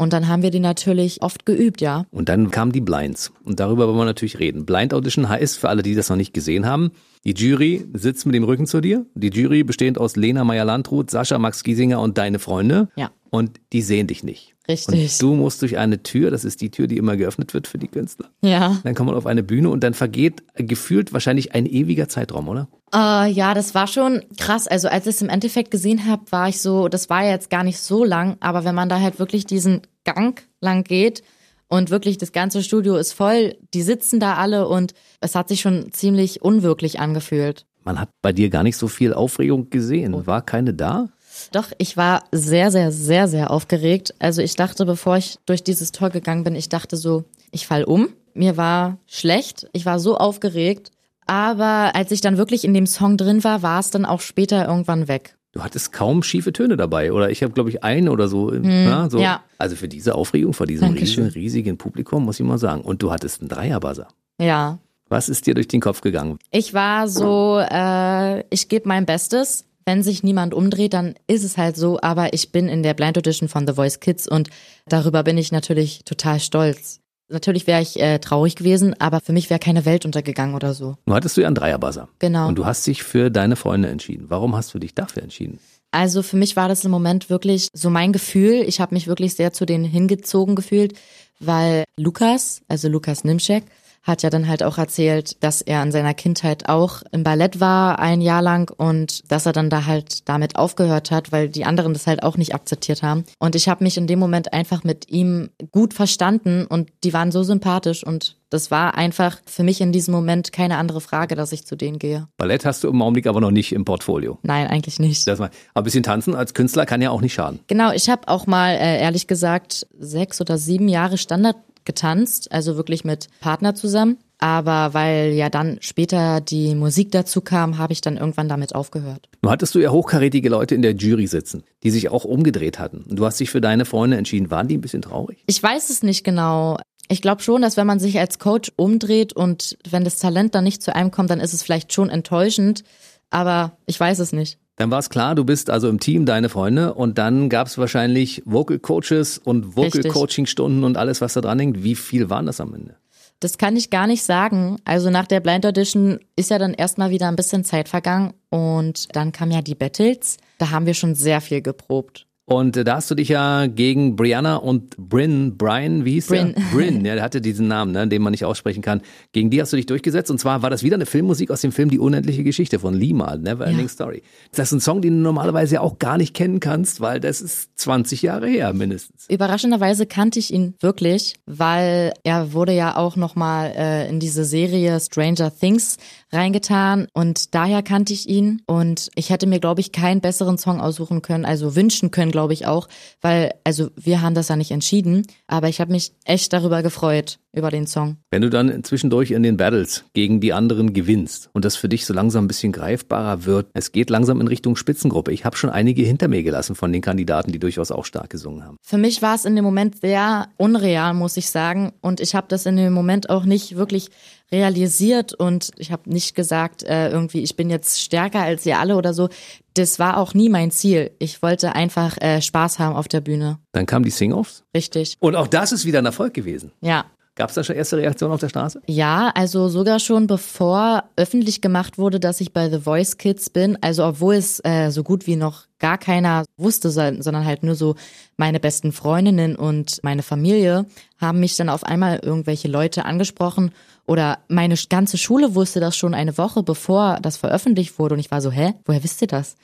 Und 0.00 0.12
dann 0.12 0.28
haben 0.28 0.42
wir 0.42 0.52
den 0.52 0.62
natürlich 0.62 1.22
oft 1.22 1.44
geübt, 1.44 1.80
ja. 1.80 2.04
Und 2.12 2.28
dann 2.28 2.52
kamen 2.52 2.70
die 2.70 2.80
Blinds. 2.80 3.32
Und 3.44 3.58
darüber 3.58 3.88
wollen 3.88 3.98
wir 3.98 4.04
natürlich 4.04 4.38
reden. 4.38 4.64
Blind 4.64 4.94
Audition 4.94 5.28
heißt, 5.28 5.58
für 5.58 5.68
alle, 5.68 5.82
die 5.82 5.96
das 5.96 6.08
noch 6.08 6.16
nicht 6.16 6.32
gesehen 6.32 6.66
haben, 6.66 6.92
die 7.24 7.32
Jury 7.32 7.84
sitzt 7.94 8.24
mit 8.24 8.36
dem 8.36 8.44
Rücken 8.44 8.66
zu 8.66 8.80
dir. 8.80 9.04
Die 9.14 9.30
Jury 9.30 9.64
bestehend 9.64 9.98
aus 9.98 10.14
Lena 10.14 10.44
Meyer-Landrut, 10.44 11.10
Sascha 11.10 11.38
Max 11.38 11.64
Giesinger 11.64 12.00
und 12.00 12.16
deine 12.16 12.38
Freunde. 12.38 12.88
Ja. 12.94 13.10
Und 13.30 13.60
die 13.72 13.82
sehen 13.82 14.06
dich 14.06 14.22
nicht. 14.22 14.54
Richtig. 14.68 15.12
Und 15.12 15.22
du 15.22 15.34
musst 15.34 15.62
durch 15.62 15.78
eine 15.78 16.02
Tür, 16.02 16.30
das 16.30 16.44
ist 16.44 16.60
die 16.60 16.70
Tür, 16.70 16.86
die 16.86 16.98
immer 16.98 17.16
geöffnet 17.16 17.54
wird 17.54 17.66
für 17.66 17.78
die 17.78 17.88
Künstler. 17.88 18.28
Ja. 18.42 18.78
Dann 18.84 18.94
kommt 18.94 19.08
man 19.08 19.16
auf 19.16 19.26
eine 19.26 19.42
Bühne 19.42 19.70
und 19.70 19.82
dann 19.82 19.94
vergeht 19.94 20.42
gefühlt 20.56 21.12
wahrscheinlich 21.12 21.54
ein 21.54 21.64
ewiger 21.64 22.08
Zeitraum, 22.08 22.48
oder? 22.48 22.68
Äh, 22.94 23.30
ja, 23.30 23.54
das 23.54 23.74
war 23.74 23.86
schon 23.86 24.22
krass. 24.36 24.68
Also 24.68 24.88
als 24.88 25.06
ich 25.06 25.16
es 25.16 25.22
im 25.22 25.30
Endeffekt 25.30 25.70
gesehen 25.70 26.06
habe, 26.06 26.30
war 26.30 26.48
ich 26.48 26.60
so, 26.60 26.88
das 26.88 27.08
war 27.08 27.24
jetzt 27.24 27.48
gar 27.48 27.64
nicht 27.64 27.78
so 27.78 28.04
lang, 28.04 28.36
aber 28.40 28.64
wenn 28.64 28.74
man 28.74 28.90
da 28.90 29.00
halt 29.00 29.18
wirklich 29.18 29.46
diesen 29.46 29.82
Gang 30.04 30.42
lang 30.60 30.84
geht 30.84 31.22
und 31.68 31.90
wirklich 31.90 32.18
das 32.18 32.32
ganze 32.32 32.62
Studio 32.62 32.96
ist 32.96 33.12
voll, 33.12 33.56
die 33.72 33.82
sitzen 33.82 34.20
da 34.20 34.34
alle 34.34 34.68
und 34.68 34.92
es 35.20 35.34
hat 35.34 35.48
sich 35.48 35.60
schon 35.60 35.92
ziemlich 35.92 36.42
unwirklich 36.42 37.00
angefühlt. 37.00 37.64
Man 37.84 37.98
hat 37.98 38.10
bei 38.20 38.34
dir 38.34 38.50
gar 38.50 38.64
nicht 38.64 38.76
so 38.76 38.86
viel 38.86 39.14
Aufregung 39.14 39.70
gesehen. 39.70 40.26
War 40.26 40.42
keine 40.42 40.74
da? 40.74 41.08
Doch, 41.52 41.70
ich 41.78 41.96
war 41.96 42.24
sehr, 42.32 42.70
sehr, 42.70 42.92
sehr, 42.92 43.28
sehr 43.28 43.50
aufgeregt. 43.50 44.14
Also 44.18 44.42
ich 44.42 44.56
dachte, 44.56 44.84
bevor 44.86 45.16
ich 45.16 45.38
durch 45.46 45.62
dieses 45.62 45.92
Tor 45.92 46.10
gegangen 46.10 46.44
bin, 46.44 46.54
ich 46.54 46.68
dachte 46.68 46.96
so, 46.96 47.24
ich 47.50 47.66
fall 47.66 47.84
um. 47.84 48.08
Mir 48.34 48.56
war 48.56 48.98
schlecht, 49.06 49.68
ich 49.72 49.84
war 49.86 49.98
so 49.98 50.16
aufgeregt. 50.16 50.90
Aber 51.26 51.94
als 51.94 52.10
ich 52.10 52.20
dann 52.20 52.38
wirklich 52.38 52.64
in 52.64 52.72
dem 52.74 52.86
Song 52.86 53.16
drin 53.16 53.44
war, 53.44 53.62
war 53.62 53.80
es 53.80 53.90
dann 53.90 54.04
auch 54.04 54.20
später 54.20 54.66
irgendwann 54.66 55.08
weg. 55.08 55.36
Du 55.52 55.62
hattest 55.62 55.92
kaum 55.92 56.22
schiefe 56.22 56.52
Töne 56.52 56.76
dabei, 56.76 57.12
oder? 57.12 57.30
Ich 57.30 57.42
habe, 57.42 57.52
glaube 57.52 57.70
ich, 57.70 57.82
einen 57.82 58.08
oder 58.08 58.28
so, 58.28 58.50
na, 58.50 59.10
so. 59.10 59.18
Hm, 59.18 59.24
ja. 59.24 59.42
Also 59.56 59.76
für 59.76 59.88
diese 59.88 60.14
Aufregung 60.14 60.52
vor 60.52 60.66
diesem 60.66 60.88
Dankeschön. 60.88 61.24
riesigen, 61.24 61.40
riesigen 61.42 61.78
Publikum, 61.78 62.24
muss 62.24 62.38
ich 62.38 62.46
mal 62.46 62.58
sagen. 62.58 62.82
Und 62.82 63.02
du 63.02 63.10
hattest 63.10 63.40
einen 63.40 63.48
Dreierbuzzer. 63.48 64.08
Ja, 64.40 64.78
Was 65.08 65.28
ist 65.28 65.46
dir 65.46 65.54
durch 65.54 65.68
den 65.68 65.80
Kopf 65.80 66.00
gegangen? 66.02 66.38
Ich 66.50 66.74
war 66.74 67.08
so, 67.08 67.58
äh, 67.58 68.40
ich 68.50 68.68
gebe 68.68 68.86
mein 68.86 69.06
Bestes. 69.06 69.64
Wenn 69.88 70.02
sich 70.02 70.22
niemand 70.22 70.52
umdreht, 70.52 70.92
dann 70.92 71.14
ist 71.28 71.44
es 71.44 71.56
halt 71.56 71.74
so, 71.74 71.98
aber 72.02 72.34
ich 72.34 72.52
bin 72.52 72.68
in 72.68 72.82
der 72.82 72.92
Blind 72.92 73.16
Audition 73.16 73.48
von 73.48 73.66
The 73.66 73.72
Voice 73.72 74.00
Kids 74.00 74.28
und 74.28 74.50
darüber 74.86 75.22
bin 75.22 75.38
ich 75.38 75.50
natürlich 75.50 76.04
total 76.04 76.40
stolz. 76.40 77.00
Natürlich 77.30 77.66
wäre 77.66 77.80
ich 77.80 77.98
äh, 77.98 78.18
traurig 78.18 78.54
gewesen, 78.54 78.94
aber 79.00 79.20
für 79.20 79.32
mich 79.32 79.48
wäre 79.48 79.58
keine 79.58 79.86
Welt 79.86 80.04
untergegangen 80.04 80.54
oder 80.54 80.74
so. 80.74 80.98
Nun 81.06 81.16
hattest 81.16 81.38
du 81.38 81.40
ja 81.40 81.46
einen 81.46 81.56
Dreierbuzzer. 81.56 82.06
Genau. 82.18 82.48
Und 82.48 82.56
du 82.56 82.66
hast 82.66 82.86
dich 82.86 83.02
für 83.02 83.30
deine 83.30 83.56
Freunde 83.56 83.88
entschieden. 83.88 84.26
Warum 84.28 84.54
hast 84.54 84.74
du 84.74 84.78
dich 84.78 84.94
dafür 84.94 85.22
entschieden? 85.22 85.58
Also 85.90 86.22
für 86.22 86.36
mich 86.36 86.54
war 86.54 86.68
das 86.68 86.84
im 86.84 86.90
Moment 86.90 87.30
wirklich 87.30 87.68
so 87.72 87.88
mein 87.88 88.12
Gefühl. 88.12 88.64
Ich 88.66 88.82
habe 88.82 88.94
mich 88.94 89.06
wirklich 89.06 89.36
sehr 89.36 89.54
zu 89.54 89.64
denen 89.64 89.84
hingezogen 89.84 90.54
gefühlt, 90.54 90.98
weil 91.40 91.84
Lukas, 91.96 92.60
also 92.68 92.90
Lukas 92.90 93.24
Nimschek, 93.24 93.64
hat 94.08 94.22
ja 94.22 94.30
dann 94.30 94.48
halt 94.48 94.62
auch 94.62 94.78
erzählt, 94.78 95.42
dass 95.44 95.62
er 95.62 95.82
in 95.82 95.92
seiner 95.92 96.14
Kindheit 96.14 96.68
auch 96.68 97.02
im 97.12 97.22
Ballett 97.22 97.60
war 97.60 97.98
ein 97.98 98.20
Jahr 98.20 98.42
lang 98.42 98.72
und 98.76 99.30
dass 99.30 99.46
er 99.46 99.52
dann 99.52 99.70
da 99.70 99.86
halt 99.86 100.28
damit 100.28 100.56
aufgehört 100.56 101.10
hat, 101.10 101.30
weil 101.32 101.48
die 101.48 101.64
anderen 101.64 101.92
das 101.92 102.06
halt 102.06 102.22
auch 102.22 102.36
nicht 102.36 102.54
akzeptiert 102.54 103.02
haben. 103.02 103.24
Und 103.38 103.54
ich 103.54 103.68
habe 103.68 103.84
mich 103.84 103.96
in 103.96 104.06
dem 104.06 104.18
Moment 104.18 104.52
einfach 104.52 104.84
mit 104.84 105.10
ihm 105.10 105.50
gut 105.70 105.94
verstanden 105.94 106.66
und 106.66 106.90
die 107.04 107.12
waren 107.12 107.30
so 107.30 107.42
sympathisch 107.42 108.04
und 108.04 108.38
das 108.50 108.70
war 108.70 108.94
einfach 108.96 109.38
für 109.44 109.62
mich 109.62 109.80
in 109.80 109.92
diesem 109.92 110.14
Moment 110.14 110.52
keine 110.52 110.78
andere 110.78 111.00
Frage, 111.00 111.34
dass 111.34 111.52
ich 111.52 111.66
zu 111.66 111.76
denen 111.76 111.98
gehe. 111.98 112.28
Ballett 112.38 112.64
hast 112.64 112.82
du 112.82 112.88
im 112.88 113.02
Augenblick 113.02 113.26
aber 113.26 113.40
noch 113.40 113.50
nicht 113.50 113.72
im 113.72 113.84
Portfolio. 113.84 114.38
Nein, 114.42 114.66
eigentlich 114.68 114.98
nicht. 114.98 115.26
Das 115.28 115.38
mal, 115.38 115.50
aber 115.74 115.82
ein 115.82 115.84
bisschen 115.84 116.02
tanzen 116.02 116.34
als 116.34 116.54
Künstler 116.54 116.86
kann 116.86 117.02
ja 117.02 117.10
auch 117.10 117.20
nicht 117.20 117.34
schaden. 117.34 117.60
Genau, 117.66 117.92
ich 117.92 118.08
habe 118.08 118.26
auch 118.28 118.46
mal 118.46 118.70
äh, 118.70 119.00
ehrlich 119.00 119.26
gesagt 119.26 119.86
sechs 119.98 120.40
oder 120.40 120.56
sieben 120.56 120.88
Jahre 120.88 121.18
Standard 121.18 121.56
getanzt, 121.88 122.52
also 122.52 122.76
wirklich 122.76 123.04
mit 123.04 123.26
Partner 123.40 123.74
zusammen. 123.74 124.18
Aber 124.40 124.94
weil 124.94 125.32
ja 125.32 125.50
dann 125.50 125.78
später 125.80 126.40
die 126.40 126.76
Musik 126.76 127.10
dazu 127.10 127.40
kam, 127.40 127.76
habe 127.76 127.92
ich 127.92 128.00
dann 128.00 128.16
irgendwann 128.16 128.48
damit 128.48 128.72
aufgehört. 128.72 129.28
Nun 129.42 129.50
hattest 129.50 129.74
du 129.74 129.80
ja 129.80 129.90
hochkarätige 129.90 130.48
Leute 130.48 130.76
in 130.76 130.82
der 130.82 130.94
Jury 130.94 131.26
sitzen, 131.26 131.64
die 131.82 131.90
sich 131.90 132.08
auch 132.10 132.24
umgedreht 132.24 132.78
hatten. 132.78 133.04
Und 133.08 133.16
du 133.18 133.26
hast 133.26 133.40
dich 133.40 133.50
für 133.50 133.60
deine 133.60 133.84
Freunde 133.84 134.16
entschieden. 134.16 134.52
Waren 134.52 134.68
die 134.68 134.78
ein 134.78 134.80
bisschen 134.80 135.02
traurig? 135.02 135.42
Ich 135.46 135.60
weiß 135.60 135.90
es 135.90 136.04
nicht 136.04 136.22
genau. 136.22 136.78
Ich 137.08 137.20
glaube 137.20 137.42
schon, 137.42 137.62
dass 137.62 137.76
wenn 137.76 137.86
man 137.86 137.98
sich 137.98 138.20
als 138.20 138.38
Coach 138.38 138.70
umdreht 138.76 139.32
und 139.32 139.76
wenn 139.90 140.04
das 140.04 140.18
Talent 140.18 140.54
dann 140.54 140.62
nicht 140.62 140.82
zu 140.82 140.94
einem 140.94 141.10
kommt, 141.10 141.30
dann 141.30 141.40
ist 141.40 141.54
es 141.54 141.64
vielleicht 141.64 141.92
schon 141.92 142.10
enttäuschend. 142.10 142.84
Aber 143.30 143.76
ich 143.86 143.98
weiß 143.98 144.20
es 144.20 144.32
nicht. 144.32 144.58
Dann 144.78 144.92
war 144.92 145.00
es 145.00 145.10
klar, 145.10 145.34
du 145.34 145.44
bist 145.44 145.70
also 145.70 145.88
im 145.88 145.98
Team, 145.98 146.24
deine 146.24 146.48
Freunde, 146.48 146.94
und 146.94 147.18
dann 147.18 147.48
gab 147.48 147.66
es 147.66 147.78
wahrscheinlich 147.78 148.42
Vocal 148.44 148.78
Coaches 148.78 149.38
und 149.38 149.76
Vocal. 149.76 150.04
Coaching 150.04 150.46
Stunden 150.46 150.84
und 150.84 150.96
alles, 150.96 151.20
was 151.20 151.34
da 151.34 151.40
dran 151.40 151.58
hängt. 151.58 151.82
Wie 151.82 151.96
viel 151.96 152.30
waren 152.30 152.46
das 152.46 152.60
am 152.60 152.72
Ende? 152.72 152.94
Das 153.40 153.58
kann 153.58 153.76
ich 153.76 153.90
gar 153.90 154.06
nicht 154.06 154.22
sagen. 154.22 154.78
Also 154.84 155.10
nach 155.10 155.26
der 155.26 155.40
Blind 155.40 155.66
Audition 155.66 156.20
ist 156.36 156.50
ja 156.50 156.58
dann 156.58 156.74
erstmal 156.74 157.10
wieder 157.10 157.26
ein 157.28 157.36
bisschen 157.36 157.64
Zeit 157.64 157.88
vergangen 157.88 158.34
und 158.50 159.14
dann 159.14 159.32
kamen 159.32 159.50
ja 159.50 159.62
die 159.62 159.74
Battles. 159.74 160.38
Da 160.58 160.70
haben 160.70 160.86
wir 160.86 160.94
schon 160.94 161.16
sehr 161.16 161.40
viel 161.40 161.60
geprobt. 161.60 162.27
Und 162.48 162.78
äh, 162.78 162.84
da 162.84 162.96
hast 162.96 163.10
du 163.10 163.14
dich 163.14 163.28
ja 163.28 163.66
gegen 163.66 164.16
Brianna 164.16 164.56
und 164.56 164.96
Bryn, 164.96 165.58
Brian, 165.58 166.06
wie 166.06 166.12
hieß 166.12 166.28
Bryn. 166.28 166.54
der? 166.54 166.62
Bryn, 166.72 167.04
ja, 167.04 167.14
der 167.14 167.22
hatte 167.22 167.42
diesen 167.42 167.68
Namen, 167.68 167.92
ne, 167.92 168.08
den 168.08 168.22
man 168.22 168.30
nicht 168.30 168.46
aussprechen 168.46 168.80
kann. 168.82 169.02
Gegen 169.32 169.50
die 169.50 169.60
hast 169.60 169.70
du 169.74 169.76
dich 169.76 169.84
durchgesetzt. 169.84 170.30
Und 170.30 170.38
zwar 170.38 170.62
war 170.62 170.70
das 170.70 170.82
wieder 170.82 170.94
eine 170.94 171.04
Filmmusik 171.04 171.50
aus 171.50 171.60
dem 171.60 171.72
Film 171.72 171.90
Die 171.90 171.98
unendliche 171.98 172.44
Geschichte 172.44 172.78
von 172.78 172.94
Lima, 172.94 173.36
Never 173.36 173.66
Ending 173.66 173.84
Ja. 173.84 173.88
Story. 173.90 174.22
Das 174.54 174.68
ist 174.68 174.72
ein 174.72 174.80
Song, 174.80 175.02
den 175.02 175.16
du 175.18 175.20
normalerweise 175.20 175.74
ja 175.74 175.80
auch 175.82 175.98
gar 175.98 176.16
nicht 176.16 176.32
kennen 176.32 176.58
kannst, 176.58 177.02
weil 177.02 177.20
das 177.20 177.42
ist 177.42 177.78
20 177.78 178.22
Jahre 178.22 178.48
her 178.48 178.72
mindestens. 178.72 179.26
Überraschenderweise 179.28 180.06
kannte 180.06 180.38
ich 180.38 180.50
ihn 180.50 180.74
wirklich, 180.80 181.34
weil 181.44 182.14
er 182.24 182.54
wurde 182.54 182.72
ja 182.72 182.96
auch 182.96 183.16
nochmal 183.16 183.74
äh, 183.76 184.08
in 184.08 184.20
diese 184.20 184.44
Serie 184.44 184.98
Stranger 185.00 185.52
Things 185.54 185.98
reingetan 186.32 187.08
und 187.12 187.54
daher 187.54 187.82
kannte 187.82 188.12
ich 188.12 188.28
ihn 188.28 188.62
und 188.66 189.10
ich 189.14 189.30
hätte 189.30 189.46
mir, 189.46 189.60
glaube 189.60 189.80
ich, 189.80 189.92
keinen 189.92 190.20
besseren 190.20 190.58
Song 190.58 190.80
aussuchen 190.80 191.22
können, 191.22 191.44
also 191.44 191.74
wünschen 191.74 192.10
können, 192.10 192.30
glaube 192.30 192.52
ich 192.52 192.66
auch, 192.66 192.88
weil, 193.20 193.52
also 193.64 193.90
wir 193.96 194.20
haben 194.20 194.34
das 194.34 194.48
ja 194.48 194.56
nicht 194.56 194.70
entschieden, 194.70 195.26
aber 195.46 195.68
ich 195.68 195.80
habe 195.80 195.92
mich 195.92 196.12
echt 196.24 196.52
darüber 196.52 196.82
gefreut, 196.82 197.38
über 197.52 197.70
den 197.70 197.86
Song. 197.86 198.16
Wenn 198.30 198.42
du 198.42 198.50
dann 198.50 198.84
zwischendurch 198.84 199.30
in 199.30 199.42
den 199.42 199.56
Battles 199.56 200.04
gegen 200.14 200.40
die 200.40 200.52
anderen 200.52 200.92
gewinnst 200.92 201.50
und 201.52 201.64
das 201.64 201.76
für 201.76 201.88
dich 201.88 202.06
so 202.06 202.14
langsam 202.14 202.44
ein 202.44 202.48
bisschen 202.48 202.72
greifbarer 202.72 203.44
wird, 203.44 203.66
es 203.74 203.92
geht 203.92 204.10
langsam 204.10 204.40
in 204.40 204.48
Richtung 204.48 204.76
Spitzengruppe. 204.76 205.32
Ich 205.32 205.44
habe 205.44 205.56
schon 205.56 205.70
einige 205.70 206.02
hinter 206.02 206.28
mir 206.28 206.42
gelassen 206.42 206.74
von 206.74 206.92
den 206.92 207.02
Kandidaten, 207.02 207.52
die 207.52 207.58
durchaus 207.58 207.90
auch 207.90 208.04
stark 208.04 208.30
gesungen 208.30 208.64
haben. 208.64 208.76
Für 208.82 208.98
mich 208.98 209.22
war 209.22 209.34
es 209.34 209.44
in 209.44 209.56
dem 209.56 209.64
Moment 209.64 210.00
sehr 210.00 210.48
unreal, 210.56 211.14
muss 211.14 211.36
ich 211.36 211.50
sagen. 211.50 211.92
Und 212.00 212.20
ich 212.20 212.34
habe 212.34 212.46
das 212.48 212.66
in 212.66 212.76
dem 212.76 212.92
Moment 212.92 213.30
auch 213.30 213.44
nicht 213.44 213.76
wirklich 213.76 214.10
realisiert 214.52 215.34
und 215.34 215.70
ich 215.76 215.92
habe 215.92 216.10
nicht 216.10 216.34
gesagt, 216.34 216.82
äh, 216.82 217.10
irgendwie, 217.10 217.42
ich 217.42 217.56
bin 217.56 217.70
jetzt 217.70 218.00
stärker 218.00 218.40
als 218.40 218.64
ihr 218.66 218.78
alle 218.78 218.96
oder 218.96 219.14
so. 219.14 219.28
Das 219.74 219.98
war 219.98 220.16
auch 220.16 220.34
nie 220.34 220.48
mein 220.48 220.70
Ziel. 220.70 221.10
Ich 221.18 221.42
wollte 221.42 221.74
einfach 221.74 222.16
äh, 222.20 222.40
Spaß 222.42 222.78
haben 222.78 222.96
auf 222.96 223.08
der 223.08 223.20
Bühne. 223.20 223.58
Dann 223.72 223.86
kamen 223.86 224.04
die 224.04 224.10
Sing-Offs 224.10 224.64
Richtig. 224.74 225.16
und 225.20 225.36
auch 225.36 225.46
das 225.46 225.72
ist 225.72 225.84
wieder 225.84 225.98
ein 226.00 226.06
Erfolg 226.06 226.34
gewesen. 226.34 226.72
Ja. 226.80 227.04
Gab 227.34 227.50
es 227.50 227.54
da 227.54 227.62
schon 227.62 227.76
erste 227.76 227.96
Reaktionen 227.98 228.34
auf 228.34 228.40
der 228.40 228.48
Straße? 228.48 228.82
Ja, 228.88 229.30
also 229.32 229.68
sogar 229.68 230.00
schon 230.00 230.26
bevor 230.26 231.04
öffentlich 231.14 231.60
gemacht 231.60 231.96
wurde, 231.96 232.18
dass 232.18 232.40
ich 232.40 232.52
bei 232.52 232.68
The 232.68 232.80
Voice 232.80 233.16
Kids 233.16 233.48
bin, 233.48 233.78
also 233.80 234.04
obwohl 234.04 234.34
es 234.34 234.58
äh, 234.64 234.90
so 234.90 235.04
gut 235.04 235.28
wie 235.28 235.36
noch 235.36 235.66
gar 235.78 235.98
keiner 235.98 236.44
wusste, 236.56 236.90
so- 236.90 237.22
sondern 237.22 237.44
halt 237.44 237.62
nur 237.62 237.76
so 237.76 237.94
meine 238.36 238.58
besten 238.58 238.90
Freundinnen 238.90 239.54
und 239.54 240.00
meine 240.02 240.24
Familie, 240.24 240.86
haben 241.20 241.38
mich 241.38 241.54
dann 241.54 241.68
auf 241.68 241.84
einmal 241.84 242.18
irgendwelche 242.20 242.66
Leute 242.66 243.04
angesprochen 243.04 243.70
oder 244.08 244.38
meine 244.48 244.74
ganze 244.88 245.18
Schule 245.18 245.54
wusste 245.54 245.80
das 245.80 245.96
schon 245.96 246.14
eine 246.14 246.38
Woche 246.38 246.62
bevor 246.62 247.18
das 247.20 247.36
veröffentlicht 247.36 247.98
wurde 247.98 248.14
und 248.14 248.20
ich 248.20 248.30
war 248.30 248.40
so, 248.40 248.50
hä, 248.50 248.72
woher 248.86 249.04
wisst 249.04 249.20
ihr 249.20 249.28
das? 249.28 249.54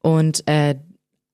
Und 0.00 0.42
äh, 0.48 0.76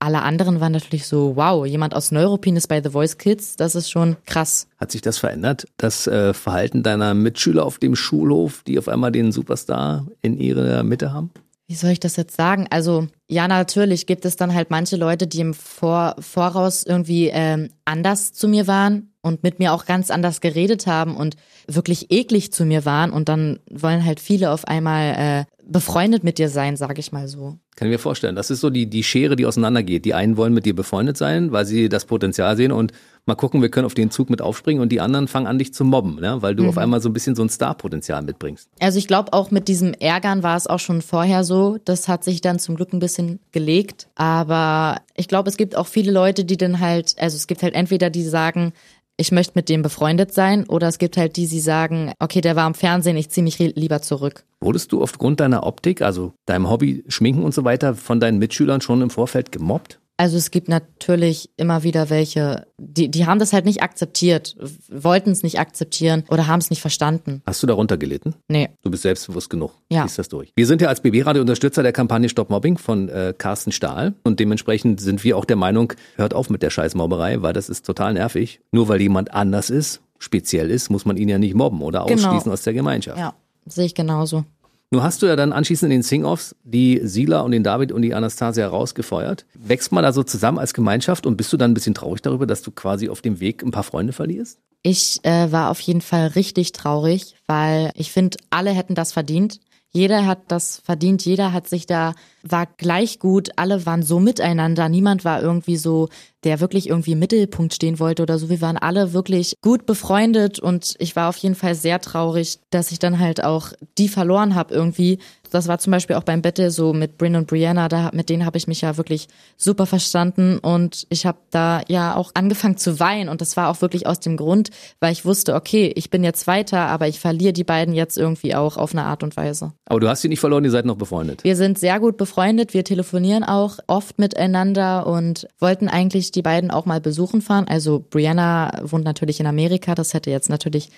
alle 0.00 0.22
anderen 0.22 0.60
waren 0.60 0.72
natürlich 0.72 1.06
so, 1.06 1.36
wow, 1.36 1.64
jemand 1.64 1.94
aus 1.94 2.10
Neuruppin 2.10 2.56
ist 2.56 2.66
bei 2.66 2.82
The 2.82 2.90
Voice 2.90 3.18
Kids, 3.18 3.54
das 3.54 3.76
ist 3.76 3.88
schon 3.88 4.16
krass. 4.26 4.66
Hat 4.78 4.90
sich 4.90 5.00
das 5.00 5.16
verändert, 5.16 5.66
das 5.76 6.08
äh, 6.08 6.34
Verhalten 6.34 6.82
deiner 6.82 7.14
Mitschüler 7.14 7.64
auf 7.64 7.78
dem 7.78 7.94
Schulhof, 7.94 8.64
die 8.66 8.78
auf 8.80 8.88
einmal 8.88 9.12
den 9.12 9.30
Superstar 9.30 10.06
in 10.20 10.36
ihrer 10.36 10.82
Mitte 10.82 11.12
haben? 11.12 11.30
Wie 11.68 11.74
soll 11.76 11.90
ich 11.90 12.00
das 12.00 12.16
jetzt 12.16 12.36
sagen? 12.36 12.66
Also, 12.70 13.06
ja, 13.28 13.48
natürlich 13.48 14.06
gibt 14.06 14.24
es 14.24 14.36
dann 14.36 14.54
halt 14.54 14.70
manche 14.70 14.96
Leute, 14.96 15.26
die 15.26 15.40
im 15.40 15.54
Vor 15.54 16.16
Voraus 16.18 16.84
irgendwie 16.84 17.28
ähm, 17.32 17.70
anders 17.84 18.32
zu 18.32 18.48
mir 18.48 18.66
waren 18.66 19.12
und 19.26 19.42
mit 19.42 19.58
mir 19.58 19.72
auch 19.72 19.86
ganz 19.86 20.10
anders 20.10 20.40
geredet 20.40 20.86
haben 20.86 21.16
und 21.16 21.36
wirklich 21.66 22.10
eklig 22.10 22.52
zu 22.52 22.64
mir 22.64 22.84
waren. 22.84 23.10
Und 23.10 23.28
dann 23.28 23.58
wollen 23.68 24.04
halt 24.04 24.20
viele 24.20 24.52
auf 24.52 24.66
einmal 24.66 25.46
äh, 25.48 25.56
befreundet 25.66 26.22
mit 26.22 26.38
dir 26.38 26.48
sein, 26.48 26.76
sage 26.76 27.00
ich 27.00 27.10
mal 27.10 27.26
so. 27.26 27.58
Kann 27.74 27.88
ich 27.88 27.92
mir 27.92 27.98
vorstellen. 27.98 28.36
Das 28.36 28.50
ist 28.50 28.60
so 28.60 28.70
die, 28.70 28.86
die 28.86 29.02
Schere, 29.02 29.36
die 29.36 29.44
auseinandergeht. 29.44 30.04
Die 30.04 30.14
einen 30.14 30.36
wollen 30.36 30.54
mit 30.54 30.64
dir 30.64 30.74
befreundet 30.74 31.16
sein, 31.16 31.52
weil 31.52 31.66
sie 31.66 31.88
das 31.88 32.06
Potenzial 32.06 32.56
sehen 32.56 32.72
und 32.72 32.92
mal 33.26 33.34
gucken, 33.34 33.60
wir 33.60 33.68
können 33.68 33.84
auf 33.84 33.94
den 33.94 34.10
Zug 34.10 34.30
mit 34.30 34.40
aufspringen 34.40 34.80
und 34.80 34.90
die 34.90 35.00
anderen 35.00 35.26
fangen 35.28 35.46
an, 35.46 35.58
dich 35.58 35.74
zu 35.74 35.84
mobben, 35.84 36.20
ne? 36.20 36.40
weil 36.40 36.54
du 36.54 36.68
auf 36.68 36.78
einmal 36.78 37.00
so 37.00 37.08
ein 37.08 37.12
bisschen 37.12 37.34
so 37.34 37.42
ein 37.42 37.48
Starpotenzial 37.48 38.22
mitbringst. 38.22 38.70
Also 38.80 38.98
ich 38.98 39.08
glaube 39.08 39.32
auch 39.32 39.50
mit 39.50 39.68
diesem 39.68 39.92
Ärgern 39.92 40.42
war 40.44 40.56
es 40.56 40.68
auch 40.68 40.78
schon 40.78 41.02
vorher 41.02 41.42
so. 41.42 41.78
Das 41.84 42.08
hat 42.08 42.22
sich 42.22 42.40
dann 42.40 42.60
zum 42.60 42.76
Glück 42.76 42.92
ein 42.92 43.00
bisschen 43.00 43.40
gelegt. 43.50 44.08
Aber 44.14 45.02
ich 45.16 45.28
glaube, 45.28 45.50
es 45.50 45.56
gibt 45.56 45.76
auch 45.76 45.88
viele 45.88 46.12
Leute, 46.12 46.44
die 46.44 46.56
dann 46.56 46.80
halt, 46.80 47.16
also 47.18 47.36
es 47.36 47.46
gibt 47.48 47.62
halt 47.62 47.74
entweder 47.74 48.08
die 48.08 48.22
sagen, 48.22 48.72
ich 49.18 49.32
möchte 49.32 49.52
mit 49.54 49.68
dem 49.68 49.82
befreundet 49.82 50.32
sein, 50.32 50.68
oder 50.68 50.88
es 50.88 50.98
gibt 50.98 51.16
halt 51.16 51.36
die, 51.36 51.46
die 51.46 51.60
sagen, 51.60 52.12
okay, 52.18 52.40
der 52.40 52.56
war 52.56 52.66
im 52.66 52.74
Fernsehen, 52.74 53.16
ich 53.16 53.30
ziehe 53.30 53.44
mich 53.44 53.58
lieber 53.58 54.02
zurück. 54.02 54.44
Wurdest 54.60 54.92
du 54.92 55.02
aufgrund 55.02 55.40
deiner 55.40 55.64
Optik, 55.64 56.02
also 56.02 56.32
deinem 56.46 56.68
Hobby, 56.68 57.04
Schminken 57.08 57.42
und 57.42 57.54
so 57.54 57.64
weiter, 57.64 57.94
von 57.94 58.20
deinen 58.20 58.38
Mitschülern 58.38 58.80
schon 58.80 59.02
im 59.02 59.10
Vorfeld 59.10 59.52
gemobbt? 59.52 60.00
Also 60.18 60.38
es 60.38 60.50
gibt 60.50 60.68
natürlich 60.68 61.50
immer 61.58 61.82
wieder 61.82 62.08
welche, 62.08 62.66
die, 62.78 63.10
die 63.10 63.26
haben 63.26 63.38
das 63.38 63.52
halt 63.52 63.66
nicht 63.66 63.82
akzeptiert, 63.82 64.56
wollten 64.88 65.30
es 65.30 65.42
nicht 65.42 65.58
akzeptieren 65.60 66.24
oder 66.30 66.46
haben 66.46 66.60
es 66.60 66.70
nicht 66.70 66.80
verstanden. 66.80 67.42
Hast 67.46 67.62
du 67.62 67.66
darunter 67.66 67.98
gelitten? 67.98 68.34
Nee. 68.48 68.70
Du 68.82 68.90
bist 68.90 69.02
selbstbewusst 69.02 69.50
genug. 69.50 69.72
Ja. 69.90 70.04
Ziehst 70.06 70.18
das 70.18 70.28
durch. 70.28 70.52
Wir 70.56 70.66
sind 70.66 70.80
ja 70.80 70.88
als 70.88 71.02
BB-Radio 71.02 71.42
Unterstützer 71.42 71.82
der 71.82 71.92
Kampagne 71.92 72.30
Stop 72.30 72.48
Mobbing 72.48 72.78
von 72.78 73.10
äh, 73.10 73.34
Carsten 73.36 73.72
Stahl 73.72 74.14
und 74.24 74.40
dementsprechend 74.40 75.00
sind 75.02 75.22
wir 75.22 75.36
auch 75.36 75.44
der 75.44 75.56
Meinung, 75.56 75.92
hört 76.16 76.32
auf 76.32 76.48
mit 76.48 76.62
der 76.62 76.70
Scheißmobberei, 76.70 77.42
weil 77.42 77.52
das 77.52 77.68
ist 77.68 77.84
total 77.84 78.14
nervig. 78.14 78.60
Nur 78.72 78.88
weil 78.88 79.02
jemand 79.02 79.34
anders 79.34 79.68
ist, 79.68 80.00
speziell 80.18 80.70
ist, 80.70 80.88
muss 80.88 81.04
man 81.04 81.18
ihn 81.18 81.28
ja 81.28 81.38
nicht 81.38 81.54
mobben 81.54 81.82
oder 81.82 82.06
Genau. 82.06 82.14
ausschließen 82.28 82.50
aus 82.50 82.62
der 82.62 82.72
Gemeinschaft. 82.72 83.18
Ja, 83.18 83.34
sehe 83.66 83.84
ich 83.84 83.94
genauso. 83.94 84.44
Nun 84.90 85.02
hast 85.02 85.20
du 85.20 85.26
ja 85.26 85.34
dann 85.34 85.52
anschließend 85.52 85.90
in 85.92 85.98
den 85.98 86.02
Sing-Offs 86.02 86.54
die 86.62 87.00
Sila 87.02 87.40
und 87.40 87.50
den 87.50 87.64
David 87.64 87.90
und 87.90 88.02
die 88.02 88.14
Anastasia 88.14 88.68
rausgefeuert. 88.68 89.44
Wächst 89.54 89.90
man 89.90 90.04
da 90.04 90.12
so 90.12 90.22
zusammen 90.22 90.58
als 90.58 90.74
Gemeinschaft 90.74 91.26
und 91.26 91.36
bist 91.36 91.52
du 91.52 91.56
dann 91.56 91.72
ein 91.72 91.74
bisschen 91.74 91.94
traurig 91.94 92.22
darüber, 92.22 92.46
dass 92.46 92.62
du 92.62 92.70
quasi 92.70 93.08
auf 93.08 93.20
dem 93.20 93.40
Weg 93.40 93.62
ein 93.64 93.72
paar 93.72 93.82
Freunde 93.82 94.12
verlierst? 94.12 94.60
Ich 94.82 95.24
äh, 95.24 95.50
war 95.50 95.70
auf 95.70 95.80
jeden 95.80 96.02
Fall 96.02 96.28
richtig 96.28 96.70
traurig, 96.70 97.34
weil 97.46 97.90
ich 97.96 98.12
finde, 98.12 98.38
alle 98.50 98.70
hätten 98.70 98.94
das 98.94 99.12
verdient. 99.12 99.58
Jeder 99.90 100.26
hat 100.26 100.42
das 100.48 100.78
verdient, 100.84 101.24
jeder 101.24 101.52
hat 101.52 101.68
sich 101.68 101.86
da 101.86 102.14
war 102.50 102.66
gleich 102.76 103.18
gut, 103.18 103.50
alle 103.56 103.86
waren 103.86 104.02
so 104.02 104.20
miteinander, 104.20 104.88
niemand 104.88 105.24
war 105.24 105.42
irgendwie 105.42 105.76
so, 105.76 106.08
der 106.44 106.60
wirklich 106.60 106.88
irgendwie 106.88 107.12
im 107.12 107.18
Mittelpunkt 107.18 107.74
stehen 107.74 107.98
wollte 107.98 108.22
oder 108.22 108.38
so. 108.38 108.48
Wir 108.48 108.60
waren 108.60 108.76
alle 108.76 109.12
wirklich 109.12 109.56
gut 109.62 109.84
befreundet 109.84 110.58
und 110.58 110.94
ich 110.98 111.16
war 111.16 111.28
auf 111.28 111.36
jeden 111.38 111.56
Fall 111.56 111.74
sehr 111.74 112.00
traurig, 112.00 112.58
dass 112.70 112.92
ich 112.92 112.98
dann 112.98 113.18
halt 113.18 113.42
auch 113.42 113.72
die 113.98 114.08
verloren 114.08 114.54
habe 114.54 114.72
irgendwie, 114.72 115.18
das 115.50 115.68
war 115.68 115.78
zum 115.78 115.90
Beispiel 115.90 116.16
auch 116.16 116.22
beim 116.22 116.42
Battle 116.42 116.70
so 116.70 116.92
mit 116.92 117.18
Bryn 117.18 117.36
und 117.36 117.46
Brianna, 117.46 117.88
da, 117.88 118.10
mit 118.12 118.28
denen 118.28 118.44
habe 118.44 118.58
ich 118.58 118.66
mich 118.66 118.80
ja 118.80 118.96
wirklich 118.96 119.28
super 119.56 119.86
verstanden 119.86 120.58
und 120.58 121.06
ich 121.08 121.26
habe 121.26 121.38
da 121.50 121.82
ja 121.88 122.16
auch 122.16 122.32
angefangen 122.34 122.76
zu 122.76 123.00
weinen 123.00 123.28
und 123.28 123.40
das 123.40 123.56
war 123.56 123.68
auch 123.68 123.80
wirklich 123.80 124.06
aus 124.06 124.20
dem 124.20 124.36
Grund, 124.36 124.70
weil 125.00 125.12
ich 125.12 125.24
wusste, 125.24 125.54
okay, 125.54 125.92
ich 125.94 126.10
bin 126.10 126.24
jetzt 126.24 126.46
weiter, 126.46 126.80
aber 126.80 127.08
ich 127.08 127.20
verliere 127.20 127.52
die 127.52 127.64
beiden 127.64 127.94
jetzt 127.94 128.18
irgendwie 128.18 128.54
auch 128.54 128.76
auf 128.76 128.92
eine 128.92 129.04
Art 129.04 129.22
und 129.22 129.36
Weise. 129.36 129.72
Aber 129.86 130.00
du 130.00 130.08
hast 130.08 130.22
sie 130.22 130.28
nicht 130.28 130.40
verloren, 130.40 130.64
ihr 130.64 130.70
seid 130.70 130.84
noch 130.84 130.96
befreundet. 130.96 131.44
Wir 131.44 131.56
sind 131.56 131.78
sehr 131.78 132.00
gut 132.00 132.16
befreundet, 132.16 132.35
wir 132.36 132.84
telefonieren 132.84 133.44
auch 133.44 133.78
oft 133.86 134.18
miteinander 134.18 135.06
und 135.06 135.48
wollten 135.58 135.88
eigentlich 135.88 136.32
die 136.32 136.42
beiden 136.42 136.70
auch 136.70 136.86
mal 136.86 137.00
besuchen 137.00 137.40
fahren. 137.40 137.66
Also 137.68 138.04
Brianna 138.10 138.80
wohnt 138.82 139.04
natürlich 139.04 139.40
in 139.40 139.46
Amerika, 139.46 139.94
das 139.94 140.14
hätte 140.14 140.30
jetzt 140.30 140.50
natürlich 140.50 140.90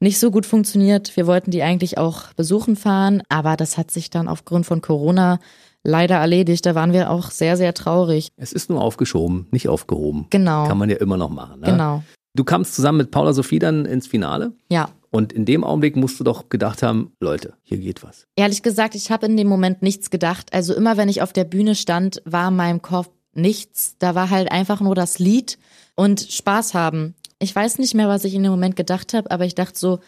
nicht 0.00 0.18
so 0.18 0.30
gut 0.30 0.46
funktioniert. 0.46 1.16
Wir 1.16 1.26
wollten 1.26 1.50
die 1.50 1.62
eigentlich 1.62 1.98
auch 1.98 2.32
besuchen 2.34 2.76
fahren, 2.76 3.22
aber 3.28 3.56
das 3.56 3.78
hat 3.78 3.90
sich 3.90 4.10
dann 4.10 4.28
aufgrund 4.28 4.66
von 4.66 4.80
Corona 4.80 5.38
leider 5.84 6.16
erledigt. 6.16 6.66
Da 6.66 6.74
waren 6.74 6.92
wir 6.92 7.10
auch 7.10 7.30
sehr, 7.30 7.56
sehr 7.56 7.74
traurig. 7.74 8.28
Es 8.36 8.52
ist 8.52 8.70
nur 8.70 8.80
aufgeschoben, 8.82 9.46
nicht 9.50 9.68
aufgehoben. 9.68 10.26
Genau. 10.30 10.66
Kann 10.66 10.78
man 10.78 10.90
ja 10.90 10.96
immer 10.96 11.16
noch 11.16 11.30
machen. 11.30 11.60
Ne? 11.60 11.66
Genau. 11.66 12.02
Du 12.34 12.44
kamst 12.44 12.74
zusammen 12.74 12.98
mit 12.98 13.10
Paula 13.10 13.32
Sophie 13.32 13.58
dann 13.58 13.86
ins 13.86 14.06
Finale. 14.06 14.52
Ja. 14.70 14.90
Und 15.16 15.32
in 15.32 15.46
dem 15.46 15.64
Augenblick 15.64 15.96
musst 15.96 16.20
du 16.20 16.24
doch 16.24 16.50
gedacht 16.50 16.82
haben, 16.82 17.10
Leute, 17.20 17.54
hier 17.62 17.78
geht 17.78 18.02
was. 18.02 18.26
Ehrlich 18.36 18.62
gesagt, 18.62 18.94
ich 18.94 19.10
habe 19.10 19.24
in 19.24 19.34
dem 19.38 19.48
Moment 19.48 19.80
nichts 19.80 20.10
gedacht. 20.10 20.52
Also 20.52 20.74
immer 20.74 20.98
wenn 20.98 21.08
ich 21.08 21.22
auf 21.22 21.32
der 21.32 21.44
Bühne 21.44 21.74
stand, 21.74 22.20
war 22.26 22.48
in 22.48 22.56
meinem 22.56 22.82
Kopf 22.82 23.08
nichts. 23.32 23.96
Da 23.98 24.14
war 24.14 24.28
halt 24.28 24.52
einfach 24.52 24.82
nur 24.82 24.94
das 24.94 25.18
Lied 25.18 25.56
und 25.94 26.20
Spaß 26.20 26.74
haben. 26.74 27.14
Ich 27.38 27.56
weiß 27.56 27.78
nicht 27.78 27.94
mehr, 27.94 28.08
was 28.08 28.24
ich 28.24 28.34
in 28.34 28.42
dem 28.42 28.52
Moment 28.52 28.76
gedacht 28.76 29.14
habe, 29.14 29.30
aber 29.30 29.46
ich 29.46 29.54
dachte 29.54 29.78
so, 29.78 30.00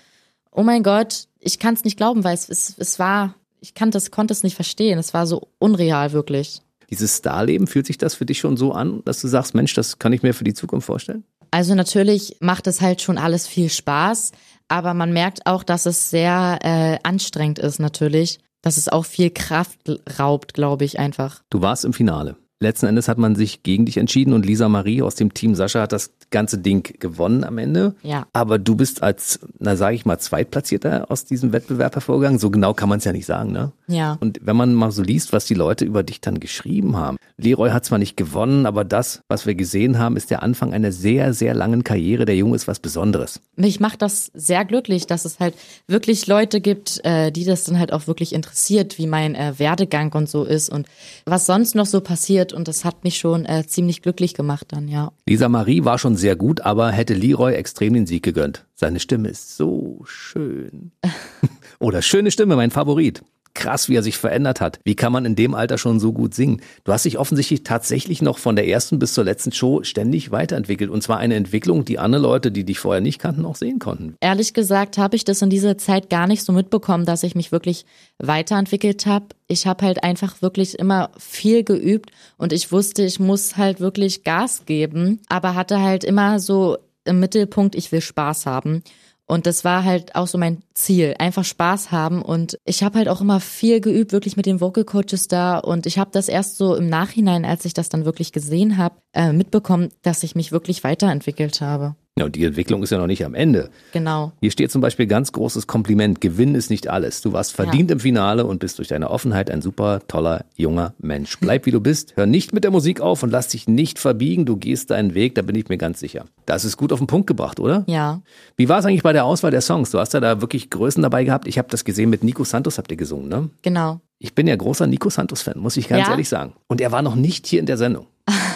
oh 0.51 0.63
mein 0.63 0.83
Gott, 0.83 1.29
ich 1.41 1.59
kann 1.59 1.73
es 1.73 1.85
nicht 1.85 1.97
glauben, 1.97 2.23
weil 2.23 2.35
es, 2.35 2.51
es, 2.51 2.75
es 2.77 2.99
war, 2.99 3.35
ich 3.61 3.73
kann 3.73 3.91
das, 3.91 4.11
konnte 4.11 4.33
es 4.33 4.43
nicht 4.43 4.57
verstehen. 4.57 4.99
Es 4.99 5.15
war 5.15 5.27
so 5.27 5.49
unreal, 5.59 6.13
wirklich. 6.13 6.61
Dieses 6.91 7.17
Starleben, 7.17 7.67
fühlt 7.67 7.87
sich 7.87 7.97
das 7.97 8.15
für 8.15 8.27
dich 8.27 8.41
schon 8.41 8.59
so 8.59 8.73
an, 8.73 9.01
dass 9.07 9.23
du 9.23 9.29
sagst, 9.29 9.55
Mensch, 9.55 9.73
das 9.73 9.99
kann 9.99 10.13
ich 10.13 10.23
mir 10.23 10.35
für 10.35 10.45
die 10.45 10.53
Zukunft 10.53 10.85
vorstellen? 10.85 11.25
Also 11.51 11.75
natürlich 11.75 12.37
macht 12.41 12.67
es 12.67 12.81
halt 12.81 13.01
schon 13.01 13.19
alles 13.19 13.47
viel 13.47 13.71
Spaß, 13.71 14.33
aber 14.69 14.95
man 14.95 15.13
merkt 15.13 15.47
auch, 15.47 15.63
dass 15.63 15.87
es 15.87 16.11
sehr 16.11 16.59
äh, 16.63 16.99
anstrengend 17.03 17.59
ist 17.59 17.79
natürlich. 17.79 18.39
Dass 18.61 18.77
es 18.77 18.89
auch 18.89 19.05
viel 19.05 19.31
Kraft 19.31 19.79
raubt, 20.19 20.53
glaube 20.53 20.85
ich 20.85 20.99
einfach. 20.99 21.43
Du 21.49 21.63
warst 21.63 21.85
im 21.85 21.93
Finale. 21.93 22.37
Letzten 22.61 22.87
Endes 22.87 23.07
hat 23.07 23.19
man 23.19 23.37
sich 23.37 23.63
gegen 23.63 23.87
dich 23.87 23.99
entschieden 23.99 24.33
und 24.33 24.45
Lisa 24.45 24.69
Marie 24.69 25.03
aus 25.03 25.15
dem 25.15 25.33
Team 25.33 25.55
Sascha 25.55 25.83
hat 25.83 25.93
das 25.93 26.11
ganze 26.31 26.59
Ding 26.59 26.99
gewonnen 26.99 27.45
am 27.45 27.57
Ende. 27.59 27.95
Ja. 28.03 28.27
Aber 28.33 28.59
du 28.59 28.75
bist 28.75 29.03
als, 29.03 29.39
na 29.59 29.77
sage 29.77 29.95
ich 29.95 30.05
mal, 30.05 30.19
Zweitplatzierter 30.19 31.11
aus 31.11 31.25
diesem 31.25 31.53
Wettbewerb 31.53 31.95
hervorgegangen. 31.95 32.39
So 32.39 32.51
genau 32.51 32.75
kann 32.75 32.89
man 32.89 32.99
es 32.99 33.05
ja 33.05 33.13
nicht 33.13 33.27
sagen, 33.27 33.53
ne? 33.53 33.73
Ja. 33.87 34.19
Und 34.21 34.41
wenn 34.43 34.57
man 34.57 34.75
mal 34.75 34.91
so 34.91 35.03
liest, 35.03 35.33
was 35.33 35.47
die 35.47 35.55
Leute 35.55 35.85
über 35.85 36.03
dich 36.03 36.21
dann 36.21 36.41
geschrieben 36.41 36.97
haben. 36.97 37.17
Leroy 37.37 37.71
hat 37.71 37.85
zwar 37.85 37.99
nicht 37.99 38.17
gewonnen, 38.17 38.67
aber 38.67 38.85
das, 38.85 39.23
was 39.29 39.47
wir 39.47 39.55
gesehen 39.55 39.99
haben, 39.99 40.17
ist 40.17 40.31
der 40.31 40.43
Anfang 40.43 40.75
einer 40.75 40.91
sehr, 40.91 41.35
sehr 41.35 41.55
langen 41.55 41.85
Karriere. 41.85 42.25
Der 42.25 42.37
Junge 42.37 42.57
ist 42.57 42.67
was 42.67 42.81
Besonderes. 42.81 43.41
Mich 43.57 43.79
macht 43.79 44.03
das 44.03 44.31
sehr 44.35 44.65
glücklich, 44.65 45.07
dass 45.07 45.25
es 45.25 45.39
halt 45.39 45.55
wirklich 45.87 46.27
Leute 46.27 46.61
gibt, 46.61 47.01
äh, 47.05 47.31
die 47.31 47.45
das 47.45 47.65
dann 47.65 47.79
halt 47.79 47.93
auch 47.93 48.09
wirklich 48.09 48.35
interessiert, 48.35 48.99
wie 48.99 49.07
mein 49.07 49.35
äh, 49.37 49.55
Werdegang 49.59 50.13
und 50.13 50.29
so 50.29 50.45
ist 50.45 50.69
und 50.69 50.89
was 51.25 51.47
sonst 51.47 51.75
noch 51.77 51.87
so 51.87 52.01
passiert. 52.01 52.48
Und 52.53 52.69
das 52.69 52.85
hat 52.85 53.05
mich 53.05 53.19
schon 53.19 53.45
äh, 53.45 53.65
ziemlich 53.67 54.03
glücklich 54.03 54.35
gemacht 54.35 54.67
dann, 54.71 54.89
ja. 54.89 55.13
Lisa 55.27 55.49
Marie 55.49 55.85
war 55.85 55.99
schon 55.99 56.17
sehr 56.17 56.37
gut, 56.37 56.61
aber 56.63 56.91
hätte 56.91 57.15
Leroy 57.15 57.55
extrem 57.55 57.95
den 57.95 58.07
Sieg 58.07 58.23
gegönnt. 58.23 58.67
Seine 58.75 59.01
Stimme 59.01 59.29
ist 59.29 59.57
so 59.57 60.03
schön. 60.05 60.93
Oder 61.79 62.03
schöne 62.03 62.31
Stimme, 62.31 62.57
mein 62.57 62.71
Favorit 62.71 63.23
krass, 63.59 63.89
wie 63.89 63.97
er 63.97 64.03
sich 64.03 64.17
verändert 64.17 64.61
hat. 64.61 64.79
Wie 64.85 64.95
kann 64.95 65.13
man 65.13 65.25
in 65.25 65.35
dem 65.35 65.53
Alter 65.53 65.77
schon 65.77 65.99
so 66.01 66.13
gut 66.13 66.33
singen? 66.33 66.63
Du 66.85 66.93
hast 66.93 67.05
dich 67.05 67.19
offensichtlich 67.19 67.65
tatsächlich 67.65 68.23
noch 68.23 68.39
von 68.39 68.57
der 68.57 68.69
ersten 68.69 68.99
bis 68.99 69.13
zur 69.13 69.25
letzten 69.25 69.53
Show 69.53 69.83
ständig 69.83 70.31
weiterentwickelt. 70.31 70.91
Und 70.91 71.03
zwar 71.03 71.19
eine 71.19 71.35
Entwicklung, 71.35 71.85
die 71.85 71.99
andere 71.99 72.23
Leute, 72.23 72.53
die 72.53 72.65
dich 72.65 72.79
vorher 72.79 73.01
nicht 73.01 73.19
kannten, 73.19 73.45
auch 73.45 73.57
sehen 73.57 73.81
konnten. 73.81 74.15
Ehrlich 74.21 74.55
gesagt 74.55 74.97
habe 74.97 75.17
ich 75.17 75.25
das 75.25 75.43
in 75.43 75.51
dieser 75.51 75.77
Zeit 75.77 76.09
gar 76.09 76.29
nicht 76.29 76.45
so 76.45 76.53
mitbekommen, 76.53 77.05
dass 77.05 77.25
ich 77.25 77.35
mich 77.35 77.51
wirklich 77.51 77.85
weiterentwickelt 78.19 79.07
habe. 79.07 79.27
Ich 79.49 79.67
habe 79.67 79.85
halt 79.85 80.05
einfach 80.05 80.41
wirklich 80.41 80.79
immer 80.79 81.11
viel 81.19 81.65
geübt 81.65 82.11
und 82.37 82.53
ich 82.53 82.71
wusste, 82.71 83.03
ich 83.03 83.19
muss 83.19 83.57
halt 83.57 83.81
wirklich 83.81 84.23
Gas 84.23 84.67
geben, 84.67 85.21
aber 85.29 85.57
hatte 85.57 85.81
halt 85.81 86.05
immer 86.05 86.39
so 86.39 86.79
im 87.05 87.19
Mittelpunkt, 87.19 87.75
ich 87.75 87.91
will 87.91 88.03
Spaß 88.03 88.47
haben. 88.47 88.83
Und 89.29 89.45
das 89.45 89.63
war 89.63 89.85
halt 89.85 90.15
auch 90.15 90.27
so 90.27 90.39
mein 90.39 90.63
Ziel, 90.73 91.15
einfach 91.19 91.45
Spaß 91.45 91.93
haben. 91.93 92.23
Und 92.23 92.59
ich 92.65 92.83
habe 92.83 92.99
halt 92.99 93.09
auch 93.09 93.21
immer 93.21 93.41
viel 93.41 93.81
geübt, 93.81 94.13
wirklich 94.13 94.39
mit 94.39 94.47
den 94.47 94.61
Vocal 94.61 94.85
Coaches 94.85 95.29
da. 95.29 95.59
Und 95.59 95.85
ich 95.85 95.99
habe 95.99 96.11
das 96.13 96.29
erst 96.29 96.57
so 96.57 96.75
im 96.75 96.89
Nachhinein, 96.89 97.45
als 97.45 97.67
ich 97.67 97.75
das 97.75 97.91
dann 97.91 98.07
wirklich 98.07 98.33
gesehen 98.33 98.79
habe, 98.79 98.97
äh, 99.13 99.33
mitbekommen, 99.33 99.91
dass 100.01 100.23
ich 100.23 100.35
mich 100.35 100.51
wirklich 100.51 100.83
weiterentwickelt 100.83 101.61
habe. 101.61 101.95
Ja, 102.19 102.25
und 102.27 102.35
die 102.35 102.45
Entwicklung 102.45 102.83
ist 102.83 102.91
ja 102.91 102.99
noch 102.99 103.07
nicht 103.07 103.25
am 103.25 103.35
Ende. 103.35 103.71
Genau. 103.93 104.33
Hier 104.41 104.51
steht 104.51 104.71
zum 104.73 104.81
Beispiel 104.81 105.07
ganz 105.07 105.33
großes 105.33 105.67
Kompliment. 105.67 106.21
Gewinn 106.21 106.55
ist 106.55 106.69
nicht 106.71 106.89
alles. 106.89 107.21
Du 107.23 107.33
warst 107.33 107.53
verdient 107.55 107.91
Ja. 107.91 107.95
im 107.95 108.01
Finale 108.01 108.45
und 108.45 108.59
bist 108.59 108.79
durch 108.79 108.89
deine 108.89 109.11
Offenheit 109.11 109.51
ein 109.51 109.63
super 109.63 110.01
toller 110.09 110.45
junger 110.57 110.95
Mensch. 110.99 111.39
Bleib 111.39 111.67
wie 111.67 111.71
du 111.71 111.81
bist. 111.81 112.15
Hör 112.17 112.27
nicht 112.27 112.53
mit 112.53 112.65
der 112.65 112.71
Musik 112.71 113.01
auf 113.01 113.23
und 113.23 113.31
lass 113.31 113.49
dich 113.49 113.69
nicht 113.69 113.99
verbiegen. 113.99 114.45
Du 114.47 114.57
gehst 114.57 114.91
deinen 114.91 115.15
Weg, 115.15 115.35
da 115.35 115.43
bin 115.43 115.55
ich 115.55 115.69
mir 115.69 115.79
ganz 115.79 116.01
sicher. 116.01 116.25
Das 116.47 116.65
ist 116.65 116.77
gut 116.77 116.93
auf 116.93 116.99
den 116.99 117.07
Punkt 117.07 117.27
gebracht, 117.27 117.61
oder? 117.61 117.85
Ja. 117.87 118.21
Wie 118.57 118.69
war 118.69 118.79
es 118.81 118.85
eigentlich 118.87 119.03
bei 119.03 119.13
der 119.13 119.25
Auswahl 119.25 119.51
der 119.51 119.61
Songs? 119.61 119.91
Du 119.91 119.99
hast 119.99 120.13
ja 120.15 120.21
da 120.21 120.41
wirklich 120.41 120.71
Größen 120.71 121.03
dabei 121.03 121.25
gehabt. 121.25 121.47
Ich 121.47 121.59
habe 121.59 121.69
das 121.71 121.85
gesehen 121.85 122.11
mit 122.11 122.25
Nico 122.25 122.45
Santos 122.45 122.79
habt 122.79 122.91
ihr 122.91 122.97
gesungen, 122.97 123.29
ne? 123.29 123.51
Genau. 123.63 124.01
Ich 124.19 124.35
bin 124.35 124.49
ja 124.49 124.57
großer 124.57 124.89
Nico 124.89 125.11
Santos-Fan, 125.11 125.59
muss 125.59 125.77
ich 125.77 125.89
ganz 125.89 126.07
Ja? 126.07 126.11
ehrlich 126.13 126.29
sagen. 126.29 126.55
Und 126.67 126.81
er 126.81 126.91
war 126.91 127.03
noch 127.03 127.15
nicht 127.15 127.47
hier 127.47 127.61
in 127.61 127.67
der 127.67 127.77
Sendung. 127.77 128.07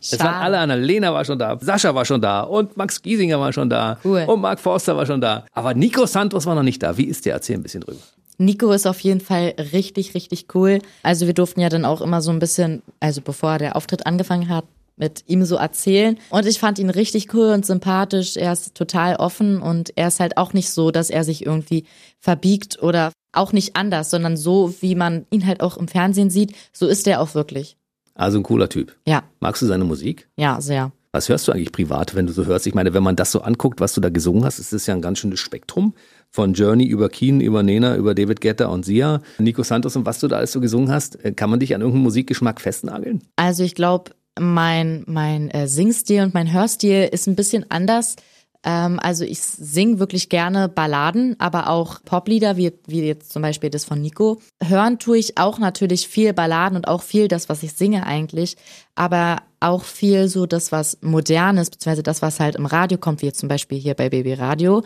Es 0.00 0.18
waren 0.20 0.34
alle 0.42 0.58
anderen. 0.58 0.82
Lena 0.82 1.12
war 1.12 1.24
schon 1.24 1.38
da, 1.38 1.58
Sascha 1.60 1.94
war 1.94 2.04
schon 2.04 2.20
da 2.20 2.42
und 2.42 2.76
Max 2.76 3.02
Giesinger 3.02 3.38
war 3.40 3.52
schon 3.52 3.68
da 3.68 3.98
Cool. 4.04 4.24
und 4.26 4.40
Mark 4.40 4.60
Forster 4.60 4.96
war 4.96 5.06
schon 5.06 5.20
da. 5.20 5.44
Aber 5.52 5.74
Nico 5.74 6.06
Santos 6.06 6.46
war 6.46 6.54
noch 6.54 6.62
nicht 6.62 6.82
da. 6.82 6.96
Wie 6.96 7.04
ist 7.04 7.26
der? 7.26 7.34
Erzähl 7.34 7.56
ein 7.56 7.62
bisschen 7.62 7.80
drüber. 7.82 7.98
Nico 8.38 8.70
ist 8.70 8.86
auf 8.86 9.00
jeden 9.00 9.20
Fall 9.20 9.54
richtig, 9.72 10.14
richtig 10.14 10.46
cool. 10.54 10.78
Also 11.02 11.26
wir 11.26 11.34
durften 11.34 11.60
ja 11.60 11.68
dann 11.68 11.84
auch 11.84 12.00
immer 12.00 12.20
so 12.22 12.30
ein 12.30 12.38
bisschen, 12.38 12.82
also 13.00 13.20
bevor 13.20 13.58
der 13.58 13.74
Auftritt 13.74 14.06
angefangen 14.06 14.48
hat, 14.48 14.64
mit 14.96 15.24
ihm 15.26 15.44
so 15.44 15.56
erzählen. 15.56 16.18
Und 16.30 16.46
ich 16.46 16.58
fand 16.58 16.78
ihn 16.78 16.90
richtig 16.90 17.32
cool 17.34 17.50
und 17.50 17.64
sympathisch. 17.66 18.36
Er 18.36 18.52
ist 18.52 18.74
total 18.74 19.16
offen 19.16 19.60
und 19.62 19.92
er 19.96 20.08
ist 20.08 20.20
halt 20.20 20.36
auch 20.36 20.52
nicht 20.52 20.70
so, 20.70 20.90
dass 20.90 21.10
er 21.10 21.24
sich 21.24 21.46
irgendwie 21.46 21.84
verbiegt 22.20 22.82
oder 22.82 23.12
auch 23.32 23.52
nicht 23.52 23.76
anders, 23.76 24.10
sondern 24.10 24.36
so, 24.36 24.74
wie 24.80 24.94
man 24.94 25.26
ihn 25.30 25.46
halt 25.46 25.60
auch 25.60 25.76
im 25.76 25.86
Fernsehen 25.88 26.30
sieht, 26.30 26.54
so 26.72 26.86
ist 26.86 27.06
er 27.06 27.20
auch 27.20 27.34
wirklich. 27.34 27.76
Also 28.18 28.38
ein 28.38 28.42
cooler 28.42 28.68
Typ. 28.68 28.94
Ja, 29.06 29.22
Magst 29.40 29.62
du 29.62 29.66
seine 29.66 29.84
Musik? 29.84 30.28
ja, 30.36 30.60
sehr. 30.60 30.92
Was 31.10 31.30
hörst 31.30 31.48
du 31.48 31.52
eigentlich 31.52 31.72
privat, 31.72 32.14
wenn 32.14 32.26
du 32.26 32.34
so 32.34 32.44
hörst? 32.44 32.66
Ich 32.66 32.74
meine, 32.74 32.92
wenn 32.92 33.02
man 33.02 33.16
das 33.16 33.32
so 33.32 33.40
anguckt, 33.40 33.80
was 33.80 33.94
du 33.94 34.00
da 34.02 34.10
gesungen 34.10 34.44
hast, 34.44 34.58
ist 34.58 34.74
das 34.74 34.86
ja 34.86 34.94
ein 34.94 35.00
ganz 35.00 35.18
schönes 35.18 35.40
Spektrum. 35.40 35.94
Von 36.30 36.52
Journey 36.52 36.84
über 36.84 37.08
Keen, 37.08 37.40
über 37.40 37.62
Nena, 37.62 37.96
über 37.96 38.14
David 38.14 38.42
Guetta 38.42 38.66
und 38.66 38.84
Sia, 38.84 39.22
Nico 39.38 39.62
Santos 39.62 39.96
und 39.96 40.04
was 40.04 40.20
du 40.20 40.28
da 40.28 40.36
alles 40.36 40.52
so 40.52 40.60
gesungen 40.60 40.90
hast. 40.92 41.24
Äh, 41.24 41.32
Kann 41.32 41.48
man 41.48 41.60
dich 41.60 41.74
an 41.74 41.80
irgendeinem 41.80 42.02
Musikgeschmack 42.02 42.60
festnageln? 42.60 43.22
Also 43.36 43.62
ich 43.64 43.74
glaube, 43.74 44.10
mein, 44.38 45.02
mein 45.06 45.50
äh, 45.50 45.66
Singstil 45.66 46.22
und 46.24 46.34
mein 46.34 46.52
Hörstil 46.52 47.08
ist 47.10 47.26
ein 47.26 47.36
bisschen 47.36 47.64
anders. 47.70 48.16
Ähm, 48.64 48.98
also 49.00 49.24
ich 49.24 49.40
sing 49.40 49.98
wirklich 49.98 50.28
gerne 50.28 50.68
Balladen, 50.68 51.36
aber 51.38 51.68
auch 51.68 52.02
Poplieder, 52.04 52.56
wie, 52.56 52.72
wie 52.86 53.02
jetzt 53.02 53.32
zum 53.32 53.42
Beispiel 53.42 53.70
das 53.70 53.84
von 53.84 54.00
Nico. 54.00 54.40
Hören 54.62 54.98
tue 54.98 55.18
ich 55.18 55.38
auch 55.38 55.58
natürlich 55.58 56.08
viel 56.08 56.32
Balladen 56.32 56.76
und 56.76 56.88
auch 56.88 57.02
viel 57.02 57.28
das, 57.28 57.48
was 57.48 57.62
ich 57.62 57.72
singe 57.72 58.06
eigentlich, 58.06 58.56
aber 58.94 59.38
auch 59.60 59.84
viel 59.84 60.28
so 60.28 60.46
das, 60.46 60.72
was 60.72 60.98
modernes, 61.02 61.70
beziehungsweise 61.70 62.02
das, 62.02 62.22
was 62.22 62.40
halt 62.40 62.56
im 62.56 62.66
Radio 62.66 62.98
kommt, 62.98 63.22
wie 63.22 63.26
jetzt 63.26 63.40
zum 63.40 63.48
Beispiel 63.48 63.78
hier 63.78 63.94
bei 63.94 64.08
Baby 64.08 64.34
Radio. 64.34 64.82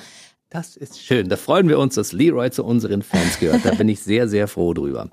Das 0.50 0.76
ist 0.76 1.02
schön. 1.02 1.30
Da 1.30 1.36
freuen 1.36 1.66
wir 1.68 1.78
uns, 1.78 1.94
dass 1.94 2.12
Leroy 2.12 2.50
zu 2.50 2.64
unseren 2.64 3.00
Fans 3.00 3.38
gehört. 3.38 3.64
Da 3.64 3.74
bin 3.74 3.88
ich 3.88 4.00
sehr, 4.02 4.28
sehr 4.28 4.48
froh 4.48 4.74
drüber. 4.74 5.08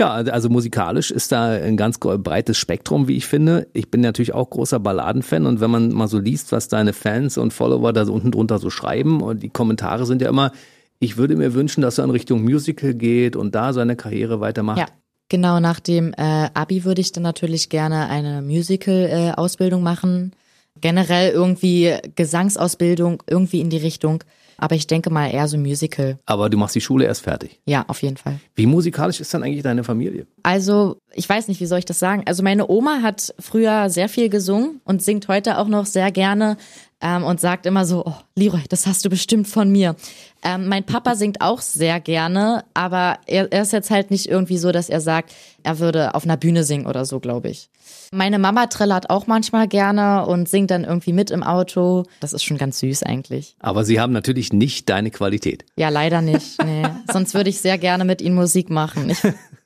Ja, 0.00 0.12
also 0.12 0.48
musikalisch 0.48 1.10
ist 1.10 1.30
da 1.30 1.50
ein 1.50 1.76
ganz 1.76 1.98
breites 1.98 2.56
Spektrum, 2.56 3.06
wie 3.06 3.18
ich 3.18 3.26
finde. 3.26 3.68
Ich 3.74 3.90
bin 3.90 4.00
natürlich 4.00 4.32
auch 4.32 4.48
großer 4.48 4.80
Balladenfan 4.80 5.44
und 5.44 5.60
wenn 5.60 5.70
man 5.70 5.92
mal 5.92 6.08
so 6.08 6.18
liest, 6.18 6.52
was 6.52 6.68
deine 6.68 6.94
Fans 6.94 7.36
und 7.36 7.52
Follower 7.52 7.92
da 7.92 8.06
so 8.06 8.14
unten 8.14 8.30
drunter 8.30 8.58
so 8.58 8.70
schreiben 8.70 9.20
und 9.20 9.42
die 9.42 9.50
Kommentare 9.50 10.06
sind 10.06 10.22
ja 10.22 10.30
immer, 10.30 10.52
ich 11.00 11.18
würde 11.18 11.36
mir 11.36 11.52
wünschen, 11.52 11.82
dass 11.82 11.98
er 11.98 12.04
in 12.04 12.10
Richtung 12.10 12.42
Musical 12.42 12.94
geht 12.94 13.36
und 13.36 13.54
da 13.54 13.74
seine 13.74 13.94
Karriere 13.94 14.40
weitermacht. 14.40 14.78
Ja. 14.78 14.86
Genau, 15.28 15.60
nach 15.60 15.80
dem 15.80 16.12
äh, 16.14 16.48
Abi 16.54 16.84
würde 16.84 17.02
ich 17.02 17.12
dann 17.12 17.22
natürlich 17.22 17.68
gerne 17.68 18.08
eine 18.08 18.42
Musical-Ausbildung 18.42 19.82
machen. 19.82 20.32
Generell 20.80 21.30
irgendwie 21.30 21.94
Gesangsausbildung, 22.16 23.22
irgendwie 23.28 23.60
in 23.60 23.70
die 23.70 23.76
Richtung. 23.76 24.24
Aber 24.60 24.74
ich 24.74 24.86
denke 24.86 25.10
mal 25.10 25.28
eher 25.28 25.48
so 25.48 25.56
Musical. 25.56 26.18
Aber 26.26 26.50
du 26.50 26.58
machst 26.58 26.74
die 26.74 26.80
Schule 26.80 27.06
erst 27.06 27.22
fertig. 27.22 27.60
Ja, 27.64 27.84
auf 27.88 28.02
jeden 28.02 28.16
Fall. 28.16 28.38
Wie 28.54 28.66
musikalisch 28.66 29.20
ist 29.20 29.32
dann 29.32 29.42
eigentlich 29.42 29.62
deine 29.62 29.84
Familie? 29.84 30.26
Also, 30.42 30.98
ich 31.14 31.28
weiß 31.28 31.48
nicht, 31.48 31.60
wie 31.60 31.66
soll 31.66 31.78
ich 31.78 31.86
das 31.86 31.98
sagen? 31.98 32.22
Also, 32.26 32.42
meine 32.42 32.68
Oma 32.68 33.00
hat 33.02 33.34
früher 33.38 33.88
sehr 33.88 34.08
viel 34.08 34.28
gesungen 34.28 34.80
und 34.84 35.02
singt 35.02 35.28
heute 35.28 35.58
auch 35.58 35.68
noch 35.68 35.86
sehr 35.86 36.12
gerne 36.12 36.58
ähm, 37.00 37.24
und 37.24 37.40
sagt 37.40 37.66
immer 37.66 37.84
so, 37.84 38.04
oh, 38.04 38.14
Leroy, 38.36 38.62
das 38.68 38.86
hast 38.86 39.04
du 39.04 39.10
bestimmt 39.10 39.48
von 39.48 39.70
mir. 39.70 39.96
Ähm, 40.42 40.68
mein 40.68 40.84
Papa 40.84 41.14
singt 41.14 41.40
auch 41.40 41.60
sehr 41.60 42.00
gerne, 42.00 42.64
aber 42.74 43.18
er, 43.26 43.52
er 43.52 43.62
ist 43.62 43.72
jetzt 43.72 43.90
halt 43.90 44.10
nicht 44.10 44.26
irgendwie 44.26 44.58
so, 44.58 44.72
dass 44.72 44.88
er 44.88 45.00
sagt, 45.00 45.32
er 45.62 45.78
würde 45.78 46.14
auf 46.14 46.24
einer 46.24 46.36
Bühne 46.36 46.64
singen 46.64 46.86
oder 46.86 47.04
so, 47.04 47.20
glaube 47.20 47.48
ich. 47.48 47.70
Meine 48.12 48.38
Mama 48.38 48.66
trillert 48.66 49.08
auch 49.08 49.26
manchmal 49.26 49.68
gerne 49.68 50.26
und 50.26 50.48
singt 50.48 50.70
dann 50.72 50.84
irgendwie 50.84 51.12
mit 51.12 51.30
im 51.30 51.42
Auto. 51.42 52.04
Das 52.20 52.32
ist 52.32 52.42
schon 52.42 52.58
ganz 52.58 52.80
süß 52.80 53.04
eigentlich. 53.04 53.54
Aber 53.60 53.84
sie 53.84 54.00
haben 54.00 54.12
natürlich 54.12 54.52
nicht 54.52 54.88
deine 54.88 55.10
Qualität. 55.10 55.64
Ja, 55.76 55.90
leider 55.90 56.20
nicht. 56.20 56.62
Nee. 56.64 56.86
Sonst 57.12 57.34
würde 57.34 57.50
ich 57.50 57.60
sehr 57.60 57.78
gerne 57.78 58.04
mit 58.04 58.20
ihnen 58.20 58.34
Musik 58.34 58.68
machen. 58.68 59.10
Ich, 59.10 59.22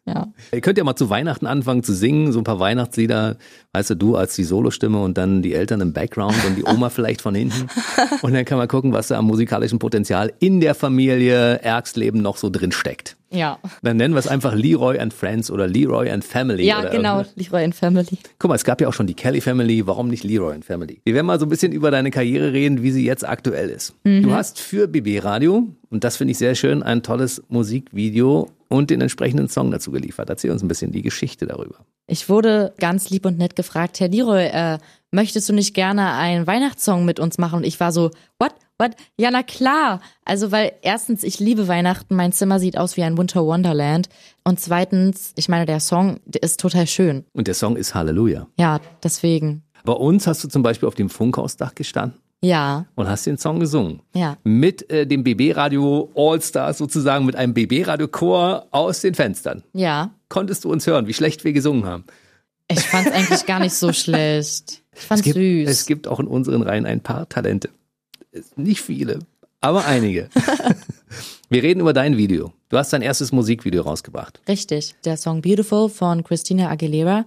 ja. 0.07 0.29
Ihr 0.53 0.61
könnt 0.61 0.77
ja 0.77 0.85
mal 0.85 0.97
zu 0.97 1.09
Weihnachten 1.09 1.47
anfangen 1.47 1.83
zu 1.83 1.95
singen, 1.95 2.33
so 2.33 2.39
ein 2.39 2.45
paar 2.45 2.61
Weihnachtslieder, 2.61 3.37
weißt 3.73 3.91
du, 3.91 3.95
du 3.95 4.17
als 4.17 4.35
die 4.35 4.45
Solostimme 4.45 5.01
und 5.01 5.17
dann 5.17 5.41
die 5.41 5.55
Eltern 5.55 5.81
im 5.81 5.93
Background 5.93 6.37
und 6.47 6.57
die 6.57 6.65
Oma 6.65 6.91
vielleicht 6.91 7.23
von 7.23 7.35
hinten. 7.35 7.69
Und 8.23 8.35
dann 8.35 8.45
kann 8.45 8.59
man 8.59 8.69
gucken, 8.69 8.93
was 8.93 9.09
da 9.09 9.19
am 9.19 9.27
musikalischen 9.27 9.79
Potenzial 9.79 10.33
in 10.41 10.61
der 10.61 10.75
Familie 10.75 11.57
Ergstleben 11.57 12.23
noch 12.23 12.37
so 12.37 12.51
drin 12.51 12.73
steckt. 12.73 13.17
Ja. 13.31 13.59
Dann 13.83 13.97
nennen 13.97 14.15
wir 14.15 14.19
es 14.19 14.29
einfach 14.29 14.55
Leroy 14.55 14.99
and 14.99 15.13
Friends 15.13 15.51
oder 15.51 15.67
Leroy 15.67 16.11
and 16.11 16.25
Family. 16.25 16.65
Ja, 16.65 16.89
genau, 16.89 17.19
irgendwas. 17.19 17.37
Leroy 17.37 17.65
and 17.65 17.75
Family. 17.75 18.19
Guck 18.39 18.49
mal, 18.49 18.55
es 18.55 18.65
gab 18.65 18.81
ja 18.81 18.89
auch 18.89 18.93
schon 18.93 19.07
die 19.07 19.15
Kelly 19.15 19.41
Family, 19.41 19.87
warum 19.87 20.09
nicht 20.09 20.25
Leroy 20.25 20.55
and 20.55 20.65
Family? 20.65 21.01
Wir 21.05 21.15
werden 21.15 21.27
mal 21.27 21.41
so 21.41 21.47
ein 21.47 21.49
bisschen 21.49 21.73
über 21.73 21.91
deine 21.91 22.11
Karriere 22.11 22.53
reden, 22.53 22.83
wie 22.83 22.91
sie 22.91 23.05
jetzt 23.05 23.27
aktuell 23.27 23.71
ist. 23.71 23.95
Du 24.05 24.33
hast 24.33 24.61
für 24.61 24.87
BB 24.87 25.25
Radio, 25.25 25.67
und 25.91 26.05
das 26.05 26.17
finde 26.17 26.33
ich 26.33 26.39
sehr 26.39 26.55
schön, 26.55 26.83
ein 26.83 27.03
tolles 27.03 27.43
Musikvideo 27.49 28.51
und 28.69 28.91
den 28.91 29.01
entsprechenden 29.01 29.49
Song 29.49 29.71
dazu 29.71 29.91
geliefert. 29.91 30.29
Erzähl 30.31 30.51
uns 30.51 30.63
ein 30.63 30.69
bisschen 30.69 30.93
die 30.93 31.03
Geschichte 31.03 31.47
darüber. 31.47 31.77
Ich 32.07 32.29
wurde 32.29 32.75
ganz 32.79 33.11
lieb 33.11 33.25
und 33.25 33.39
nett 33.39 33.57
gefragt, 33.57 34.01
Herr 34.01 34.09
Leroy, 34.09 34.47
äh, 34.47 34.79
möchtest 35.11 35.49
du 35.49 35.53
nicht 35.53 35.75
gerne 35.75 36.13
einen 36.13 36.47
Weihnachtssong 36.47 37.05
mit 37.05 37.19
uns 37.19 37.39
machen? 37.39 37.59
Und 37.59 37.65
ich 37.65 37.81
war 37.81 37.93
so, 37.93 38.11
what? 38.39 38.53
What? 38.79 38.93
Ja, 39.19 39.31
na 39.31 39.43
klar. 39.43 40.01
Also, 40.25 40.51
weil 40.51 40.73
erstens, 40.83 41.23
ich 41.23 41.39
liebe 41.39 41.69
Weihnachten. 41.69 42.17
Mein 42.17 42.33
Zimmer 42.33 42.59
sieht 42.59 42.77
aus 42.77 42.97
wie 42.97 43.05
ein 43.05 43.17
Winter 43.17 43.45
Wonderland. 43.47 44.09
Und 44.43 44.59
zweitens, 44.59 45.33
ich 45.37 45.49
meine, 45.49 45.65
der 45.67 45.79
Song 45.81 46.19
der 46.25 46.43
ist 46.43 46.59
total 46.61 46.87
schön. 46.87 47.25
Und 47.33 47.47
der 47.47 47.55
Song 47.55 47.77
ist 47.77 47.95
Halleluja. 47.95 48.49
Ja, 48.59 48.81
deswegen. 49.03 49.63
Bei 49.85 49.93
uns 49.93 50.27
hast 50.27 50.43
du 50.43 50.49
zum 50.49 50.63
Beispiel 50.63 50.89
auf 50.89 50.95
dem 50.97 51.09
Funkhausdach 51.11 51.75
gestanden 51.75 52.19
Ja, 52.43 52.87
und 52.97 53.07
hast 53.07 53.27
den 53.27 53.37
Song 53.39 53.61
gesungen. 53.61 54.01
ja. 54.15 54.39
Mit 54.43 54.91
äh, 54.91 55.07
dem 55.07 55.23
BB-Radio 55.25 56.11
All-Stars 56.17 56.79
sozusagen, 56.79 57.27
mit 57.27 57.37
einem 57.37 57.53
BB-Radio-Chor 57.55 58.67
aus 58.71 59.01
den 59.03 59.15
Fenstern. 59.15 59.63
Ja. 59.73 60.11
Konntest 60.29 60.65
du 60.65 60.73
uns 60.73 60.87
hören, 60.87 61.07
wie 61.07 61.15
schlecht 61.15 61.45
wir 61.45 61.53
gesungen 61.53 61.85
haben? 61.87 62.05
Ich 62.69 62.81
fand's 62.81 63.13
eigentlich 63.13 63.45
gar 63.47 63.61
nicht 63.61 63.75
so 63.75 63.93
schlecht. 63.93 64.83
Ich 64.97 65.01
fand's 65.03 65.21
es 65.21 65.25
gibt, 65.33 65.37
süß. 65.37 65.69
Es 65.71 65.87
gibt 65.87 66.09
auch 66.09 66.19
in 66.19 66.27
unseren 66.27 66.63
Reihen 66.63 66.87
ein 66.87 67.01
paar 67.01 67.29
Talente. 67.29 67.69
Nicht 68.57 68.81
viele, 68.81 69.21
aber 69.61 69.85
einige. 69.87 70.29
Wir 71.49 71.63
reden 71.63 71.81
über 71.81 71.93
dein 71.93 72.17
Video. 72.17 72.53
Du 72.69 72.79
hast 72.79 72.93
dein 72.93 73.03
erstes 73.03 73.33
Musikvideo 73.33 73.83
rausgebracht. 73.83 74.41
Richtig, 74.49 74.95
der 75.05 75.17
Song 75.17 75.43
Beautiful 75.43 75.89
von 75.89 76.25
Christina 76.25 76.71
Aguilera. 76.71 77.27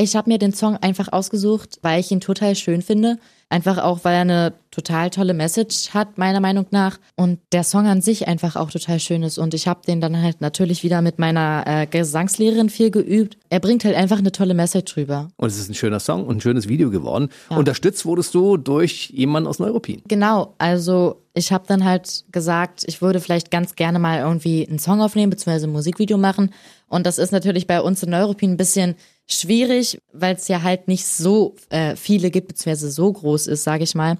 Ich 0.00 0.14
habe 0.14 0.30
mir 0.30 0.38
den 0.38 0.52
Song 0.52 0.76
einfach 0.76 1.12
ausgesucht, 1.12 1.80
weil 1.82 1.98
ich 1.98 2.12
ihn 2.12 2.20
total 2.20 2.54
schön 2.54 2.82
finde. 2.82 3.18
Einfach 3.50 3.78
auch, 3.78 4.04
weil 4.04 4.14
er 4.14 4.20
eine 4.20 4.52
total 4.70 5.10
tolle 5.10 5.34
Message 5.34 5.90
hat, 5.90 6.18
meiner 6.18 6.38
Meinung 6.38 6.66
nach. 6.70 6.98
Und 7.16 7.40
der 7.50 7.64
Song 7.64 7.88
an 7.88 8.00
sich 8.00 8.28
einfach 8.28 8.54
auch 8.54 8.70
total 8.70 9.00
schön 9.00 9.24
ist. 9.24 9.38
Und 9.38 9.54
ich 9.54 9.66
habe 9.66 9.80
den 9.84 10.00
dann 10.00 10.22
halt 10.22 10.40
natürlich 10.40 10.84
wieder 10.84 11.02
mit 11.02 11.18
meiner 11.18 11.64
äh, 11.66 11.86
Gesangslehrerin 11.86 12.70
viel 12.70 12.92
geübt. 12.92 13.38
Er 13.50 13.58
bringt 13.58 13.84
halt 13.84 13.96
einfach 13.96 14.18
eine 14.18 14.30
tolle 14.30 14.54
Message 14.54 14.96
rüber. 14.96 15.30
Und 15.36 15.48
es 15.48 15.58
ist 15.58 15.68
ein 15.68 15.74
schöner 15.74 15.98
Song 15.98 16.26
und 16.26 16.36
ein 16.36 16.40
schönes 16.42 16.68
Video 16.68 16.90
geworden. 16.90 17.30
Unterstützt 17.48 18.06
wurdest 18.06 18.34
du 18.34 18.56
durch 18.56 19.10
jemanden 19.10 19.48
aus 19.48 19.58
Neuruppin. 19.58 20.02
Genau, 20.06 20.54
also 20.58 21.22
ich 21.34 21.50
habe 21.50 21.64
dann 21.66 21.84
halt 21.84 22.24
gesagt, 22.30 22.84
ich 22.86 23.02
würde 23.02 23.18
vielleicht 23.18 23.50
ganz 23.50 23.74
gerne 23.74 23.98
mal 23.98 24.20
irgendwie 24.20 24.68
einen 24.68 24.78
Song 24.78 25.00
aufnehmen, 25.00 25.30
beziehungsweise 25.30 25.66
ein 25.66 25.72
Musikvideo 25.72 26.18
machen. 26.18 26.52
Und 26.86 27.04
das 27.04 27.18
ist 27.18 27.32
natürlich 27.32 27.66
bei 27.66 27.80
uns 27.80 28.02
in 28.04 28.10
Neuruppin 28.10 28.52
ein 28.52 28.56
bisschen 28.56 28.94
schwierig, 29.28 30.00
weil 30.12 30.34
es 30.34 30.48
ja 30.48 30.62
halt 30.62 30.88
nicht 30.88 31.06
so 31.06 31.54
äh, 31.70 31.94
viele 31.96 32.30
gibt, 32.30 32.48
beziehungsweise 32.48 32.90
so 32.90 33.12
groß 33.12 33.46
ist, 33.46 33.64
sage 33.64 33.84
ich 33.84 33.94
mal. 33.94 34.18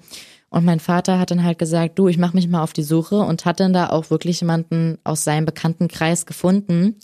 Und 0.49 0.65
mein 0.65 0.79
Vater 0.79 1.19
hat 1.19 1.31
dann 1.31 1.43
halt 1.43 1.59
gesagt, 1.59 1.99
du, 1.99 2.07
ich 2.07 2.17
mache 2.17 2.35
mich 2.35 2.47
mal 2.47 2.63
auf 2.63 2.73
die 2.73 2.83
Suche 2.83 3.19
und 3.19 3.45
hat 3.45 3.59
dann 3.59 3.73
da 3.73 3.89
auch 3.89 4.09
wirklich 4.09 4.41
jemanden 4.41 4.97
aus 5.03 5.23
seinem 5.23 5.45
Bekanntenkreis 5.45 6.25
gefunden, 6.25 6.95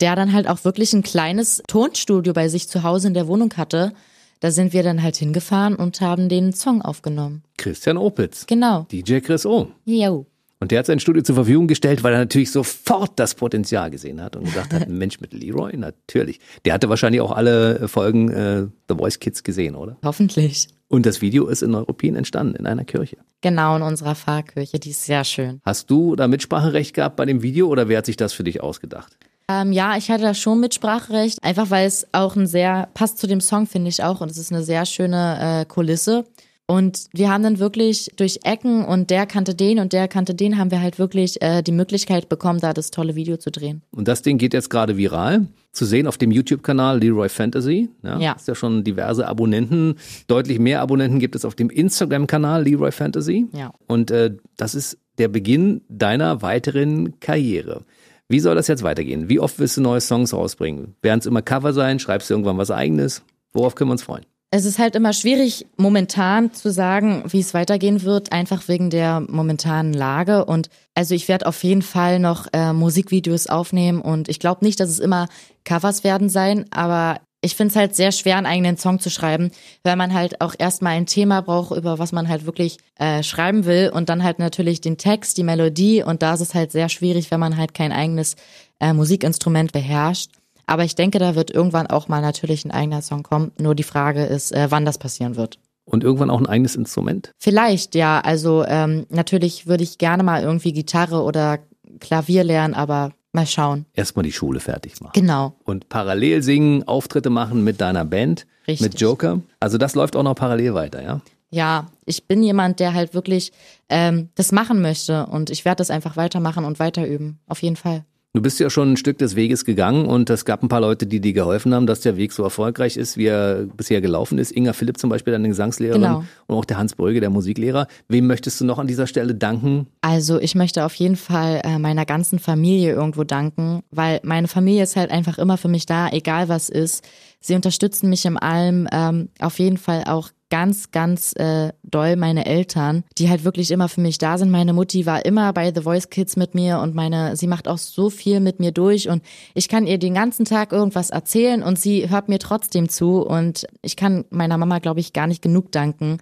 der 0.00 0.16
dann 0.16 0.32
halt 0.32 0.48
auch 0.48 0.64
wirklich 0.64 0.92
ein 0.92 1.02
kleines 1.02 1.62
Tonstudio 1.66 2.32
bei 2.32 2.48
sich 2.48 2.68
zu 2.68 2.82
Hause 2.82 3.08
in 3.08 3.14
der 3.14 3.26
Wohnung 3.26 3.54
hatte. 3.56 3.92
Da 4.40 4.50
sind 4.50 4.72
wir 4.72 4.82
dann 4.82 5.02
halt 5.02 5.16
hingefahren 5.16 5.76
und 5.76 6.00
haben 6.00 6.28
den 6.28 6.52
Song 6.54 6.80
aufgenommen. 6.82 7.42
Christian 7.58 7.98
Opitz. 7.98 8.46
Genau. 8.46 8.86
DJ 8.90 9.20
Chris 9.20 9.44
O. 9.44 9.68
Jo. 9.84 10.26
Und 10.60 10.70
der 10.70 10.80
hat 10.80 10.86
sein 10.86 11.00
Studio 11.00 11.22
zur 11.22 11.34
Verfügung 11.34 11.68
gestellt, 11.68 12.02
weil 12.02 12.12
er 12.12 12.18
natürlich 12.18 12.50
sofort 12.50 13.12
das 13.16 13.34
Potenzial 13.34 13.90
gesehen 13.90 14.22
hat 14.22 14.36
und 14.36 14.44
gesagt 14.44 14.74
hat, 14.74 14.88
Mensch, 14.88 15.18
mit 15.18 15.32
Leroy, 15.32 15.74
natürlich. 15.76 16.38
Der 16.66 16.74
hatte 16.74 16.90
wahrscheinlich 16.90 17.22
auch 17.22 17.32
alle 17.32 17.88
Folgen 17.88 18.30
äh, 18.30 18.66
The 18.88 18.94
Voice 18.94 19.18
Kids 19.18 19.42
gesehen, 19.42 19.74
oder? 19.74 19.96
Hoffentlich. 20.04 20.68
Und 20.88 21.06
das 21.06 21.22
Video 21.22 21.46
ist 21.46 21.62
in 21.62 21.70
Neuruppin 21.70 22.14
entstanden, 22.14 22.56
in 22.56 22.66
einer 22.66 22.84
Kirche. 22.84 23.16
Genau, 23.40 23.76
in 23.76 23.82
unserer 23.82 24.14
Pfarrkirche, 24.14 24.78
die 24.78 24.90
ist 24.90 25.06
sehr 25.06 25.24
schön. 25.24 25.60
Hast 25.64 25.90
du 25.90 26.14
da 26.14 26.28
Mitspracherecht 26.28 26.94
gehabt 26.94 27.16
bei 27.16 27.24
dem 27.24 27.42
Video 27.42 27.68
oder 27.68 27.88
wer 27.88 27.98
hat 27.98 28.06
sich 28.06 28.16
das 28.16 28.34
für 28.34 28.44
dich 28.44 28.62
ausgedacht? 28.62 29.16
Ähm, 29.48 29.72
ja, 29.72 29.96
ich 29.96 30.10
hatte 30.10 30.24
da 30.24 30.34
schon 30.34 30.60
Mitspracherecht, 30.60 31.42
einfach 31.42 31.70
weil 31.70 31.86
es 31.86 32.06
auch 32.12 32.36
ein 32.36 32.46
sehr, 32.46 32.88
passt 32.92 33.18
zu 33.18 33.26
dem 33.26 33.40
Song, 33.40 33.66
finde 33.66 33.88
ich 33.88 34.02
auch, 34.02 34.20
und 34.20 34.30
es 34.30 34.36
ist 34.36 34.52
eine 34.52 34.62
sehr 34.62 34.84
schöne 34.84 35.62
äh, 35.62 35.64
Kulisse. 35.64 36.26
Und 36.70 37.06
wir 37.12 37.32
haben 37.32 37.42
dann 37.42 37.58
wirklich 37.58 38.12
durch 38.14 38.38
Ecken 38.44 38.84
und 38.84 39.10
der 39.10 39.26
kannte 39.26 39.56
den 39.56 39.80
und 39.80 39.92
der 39.92 40.06
kannte 40.06 40.36
den, 40.36 40.56
haben 40.56 40.70
wir 40.70 40.80
halt 40.80 41.00
wirklich 41.00 41.42
äh, 41.42 41.62
die 41.62 41.72
Möglichkeit 41.72 42.28
bekommen, 42.28 42.60
da 42.60 42.72
das 42.72 42.92
tolle 42.92 43.16
Video 43.16 43.38
zu 43.38 43.50
drehen. 43.50 43.82
Und 43.90 44.06
das 44.06 44.22
Ding 44.22 44.38
geht 44.38 44.54
jetzt 44.54 44.70
gerade 44.70 44.96
viral. 44.96 45.48
Zu 45.72 45.84
sehen 45.84 46.06
auf 46.06 46.16
dem 46.16 46.30
YouTube-Kanal 46.30 47.00
Leroy 47.00 47.28
Fantasy. 47.28 47.88
Ja, 48.04 48.20
Ja. 48.20 48.32
Ist 48.34 48.46
ja 48.46 48.54
schon 48.54 48.84
diverse 48.84 49.26
Abonnenten. 49.26 49.96
Deutlich 50.28 50.60
mehr 50.60 50.80
Abonnenten 50.80 51.18
gibt 51.18 51.34
es 51.34 51.44
auf 51.44 51.56
dem 51.56 51.70
Instagram-Kanal 51.70 52.62
Leroy 52.62 52.92
Fantasy. 52.92 53.48
Ja. 53.52 53.72
Und 53.88 54.12
äh, 54.12 54.36
das 54.56 54.76
ist 54.76 54.96
der 55.18 55.26
Beginn 55.26 55.80
deiner 55.88 56.40
weiteren 56.40 57.18
Karriere. 57.18 57.84
Wie 58.28 58.38
soll 58.38 58.54
das 58.54 58.68
jetzt 58.68 58.84
weitergehen? 58.84 59.28
Wie 59.28 59.40
oft 59.40 59.58
willst 59.58 59.76
du 59.76 59.80
neue 59.80 60.00
Songs 60.00 60.32
rausbringen? 60.32 60.94
Werden 61.02 61.18
es 61.18 61.26
immer 61.26 61.42
Cover 61.42 61.72
sein? 61.72 61.98
Schreibst 61.98 62.30
du 62.30 62.34
irgendwann 62.34 62.58
was 62.58 62.70
eigenes? 62.70 63.24
Worauf 63.52 63.74
können 63.74 63.90
wir 63.90 63.94
uns 63.94 64.04
freuen? 64.04 64.29
Es 64.52 64.64
ist 64.64 64.80
halt 64.80 64.96
immer 64.96 65.12
schwierig, 65.12 65.66
momentan 65.76 66.52
zu 66.52 66.72
sagen, 66.72 67.22
wie 67.28 67.38
es 67.38 67.54
weitergehen 67.54 68.02
wird, 68.02 68.32
einfach 68.32 68.66
wegen 68.66 68.90
der 68.90 69.20
momentanen 69.20 69.92
Lage. 69.94 70.44
Und 70.44 70.70
also 70.94 71.14
ich 71.14 71.28
werde 71.28 71.46
auf 71.46 71.62
jeden 71.62 71.82
Fall 71.82 72.18
noch 72.18 72.48
äh, 72.52 72.72
Musikvideos 72.72 73.46
aufnehmen 73.46 74.00
und 74.00 74.28
ich 74.28 74.40
glaube 74.40 74.64
nicht, 74.64 74.80
dass 74.80 74.90
es 74.90 74.98
immer 74.98 75.28
Covers 75.64 76.02
werden 76.02 76.28
sein, 76.28 76.64
aber 76.72 77.20
ich 77.42 77.54
finde 77.54 77.70
es 77.70 77.76
halt 77.76 77.94
sehr 77.94 78.10
schwer, 78.10 78.36
einen 78.36 78.46
eigenen 78.46 78.76
Song 78.76 78.98
zu 78.98 79.08
schreiben, 79.08 79.52
weil 79.84 79.96
man 79.96 80.12
halt 80.12 80.40
auch 80.40 80.54
erstmal 80.58 80.94
ein 80.94 81.06
Thema 81.06 81.40
braucht, 81.42 81.76
über 81.76 81.98
was 82.00 82.10
man 82.10 82.28
halt 82.28 82.44
wirklich 82.44 82.78
äh, 82.98 83.22
schreiben 83.22 83.64
will 83.64 83.90
und 83.94 84.08
dann 84.08 84.24
halt 84.24 84.40
natürlich 84.40 84.80
den 84.80 84.98
Text, 84.98 85.38
die 85.38 85.44
Melodie 85.44 86.02
und 86.02 86.22
da 86.22 86.34
ist 86.34 86.40
es 86.40 86.54
halt 86.54 86.72
sehr 86.72 86.88
schwierig, 86.88 87.30
wenn 87.30 87.40
man 87.40 87.56
halt 87.56 87.72
kein 87.72 87.92
eigenes 87.92 88.34
äh, 88.80 88.92
Musikinstrument 88.92 89.72
beherrscht. 89.72 90.32
Aber 90.66 90.84
ich 90.84 90.94
denke, 90.94 91.18
da 91.18 91.34
wird 91.34 91.50
irgendwann 91.50 91.86
auch 91.86 92.08
mal 92.08 92.20
natürlich 92.20 92.64
ein 92.64 92.70
eigener 92.70 93.02
Song 93.02 93.22
kommen. 93.22 93.52
Nur 93.58 93.74
die 93.74 93.82
Frage 93.82 94.24
ist, 94.24 94.52
äh, 94.52 94.70
wann 94.70 94.84
das 94.84 94.98
passieren 94.98 95.36
wird. 95.36 95.58
Und 95.84 96.04
irgendwann 96.04 96.30
auch 96.30 96.40
ein 96.40 96.46
eigenes 96.46 96.76
Instrument? 96.76 97.32
Vielleicht, 97.38 97.94
ja. 97.94 98.20
Also 98.20 98.64
ähm, 98.64 99.06
natürlich 99.08 99.66
würde 99.66 99.82
ich 99.82 99.98
gerne 99.98 100.22
mal 100.22 100.42
irgendwie 100.42 100.72
Gitarre 100.72 101.22
oder 101.22 101.58
Klavier 101.98 102.44
lernen, 102.44 102.74
aber 102.74 103.12
mal 103.32 103.46
schauen. 103.46 103.86
Erstmal 103.94 104.22
die 104.22 104.32
Schule 104.32 104.60
fertig 104.60 105.00
machen. 105.00 105.12
Genau. 105.14 105.56
Und 105.64 105.88
parallel 105.88 106.42
singen, 106.42 106.86
Auftritte 106.86 107.30
machen 107.30 107.64
mit 107.64 107.80
deiner 107.80 108.04
Band, 108.04 108.46
Richtig. 108.66 108.88
mit 108.92 109.00
Joker. 109.00 109.40
Also 109.58 109.78
das 109.78 109.94
läuft 109.94 110.16
auch 110.16 110.22
noch 110.22 110.34
parallel 110.34 110.74
weiter, 110.74 111.02
ja? 111.02 111.20
Ja, 111.52 111.88
ich 112.06 112.28
bin 112.28 112.44
jemand, 112.44 112.78
der 112.78 112.94
halt 112.94 113.12
wirklich 113.12 113.50
ähm, 113.88 114.28
das 114.36 114.52
machen 114.52 114.80
möchte 114.80 115.26
und 115.26 115.50
ich 115.50 115.64
werde 115.64 115.78
das 115.78 115.90
einfach 115.90 116.16
weitermachen 116.16 116.64
und 116.64 116.78
weiter 116.78 117.04
üben. 117.06 117.40
Auf 117.48 117.62
jeden 117.62 117.74
Fall. 117.74 118.04
Du 118.32 118.40
bist 118.40 118.60
ja 118.60 118.70
schon 118.70 118.92
ein 118.92 118.96
Stück 118.96 119.18
des 119.18 119.34
Weges 119.34 119.64
gegangen 119.64 120.06
und 120.06 120.30
es 120.30 120.44
gab 120.44 120.62
ein 120.62 120.68
paar 120.68 120.80
Leute, 120.80 121.04
die 121.04 121.20
dir 121.20 121.32
geholfen 121.32 121.74
haben, 121.74 121.88
dass 121.88 122.00
der 122.00 122.16
Weg 122.16 122.30
so 122.30 122.44
erfolgreich 122.44 122.96
ist, 122.96 123.16
wie 123.16 123.26
er 123.26 123.64
bisher 123.76 124.00
gelaufen 124.00 124.38
ist. 124.38 124.52
Inga 124.52 124.72
Philipp 124.72 124.98
zum 124.98 125.10
Beispiel, 125.10 125.32
deine 125.32 125.48
Gesangslehrerin 125.48 126.00
Genau. 126.02 126.24
und 126.46 126.54
auch 126.54 126.64
der 126.64 126.78
Hans 126.78 126.94
Bröge, 126.94 127.18
der 127.18 127.30
Musiklehrer. 127.30 127.88
Wem 128.06 128.28
möchtest 128.28 128.60
du 128.60 128.64
noch 128.64 128.78
an 128.78 128.86
dieser 128.86 129.08
Stelle 129.08 129.34
danken? 129.34 129.88
Also 130.00 130.38
ich 130.40 130.54
möchte 130.54 130.84
auf 130.84 130.94
jeden 130.94 131.16
Fall 131.16 131.60
äh, 131.64 131.80
meiner 131.80 132.06
ganzen 132.06 132.38
Familie 132.38 132.92
irgendwo 132.92 133.24
danken, 133.24 133.80
weil 133.90 134.20
meine 134.22 134.46
Familie 134.46 134.84
ist 134.84 134.94
halt 134.94 135.10
einfach 135.10 135.36
immer 135.38 135.56
für 135.56 135.66
mich 135.68 135.86
da, 135.86 136.08
egal 136.10 136.48
was 136.48 136.68
ist. 136.68 137.02
Sie 137.40 137.56
unterstützen 137.56 138.08
mich 138.10 138.24
in 138.26 138.36
allem, 138.36 138.86
ähm, 138.92 139.30
auf 139.40 139.58
jeden 139.58 139.76
Fall 139.76 140.04
auch 140.06 140.28
ganz, 140.50 140.90
ganz 140.90 141.32
äh, 141.36 141.72
doll 141.82 142.16
meine 142.16 142.44
Eltern, 142.44 143.04
die 143.16 143.30
halt 143.30 143.44
wirklich 143.44 143.70
immer 143.70 143.88
für 143.88 144.00
mich 144.00 144.18
da 144.18 144.36
sind. 144.36 144.50
Meine 144.50 144.72
Mutti 144.72 145.06
war 145.06 145.24
immer 145.24 145.52
bei 145.52 145.72
The 145.74 145.82
Voice 145.82 146.10
Kids 146.10 146.36
mit 146.36 146.54
mir 146.54 146.80
und 146.80 146.94
meine, 146.94 147.36
sie 147.36 147.46
macht 147.46 147.68
auch 147.68 147.78
so 147.78 148.10
viel 148.10 148.40
mit 148.40 148.60
mir 148.60 148.72
durch 148.72 149.08
und 149.08 149.22
ich 149.54 149.68
kann 149.68 149.86
ihr 149.86 149.98
den 149.98 150.14
ganzen 150.14 150.44
Tag 150.44 150.72
irgendwas 150.72 151.10
erzählen 151.10 151.62
und 151.62 151.78
sie 151.78 152.10
hört 152.10 152.28
mir 152.28 152.38
trotzdem 152.38 152.88
zu 152.88 153.24
und 153.24 153.66
ich 153.82 153.96
kann 153.96 154.24
meiner 154.30 154.58
Mama, 154.58 154.80
glaube 154.80 155.00
ich, 155.00 155.12
gar 155.12 155.26
nicht 155.26 155.42
genug 155.42 155.72
danken 155.72 156.18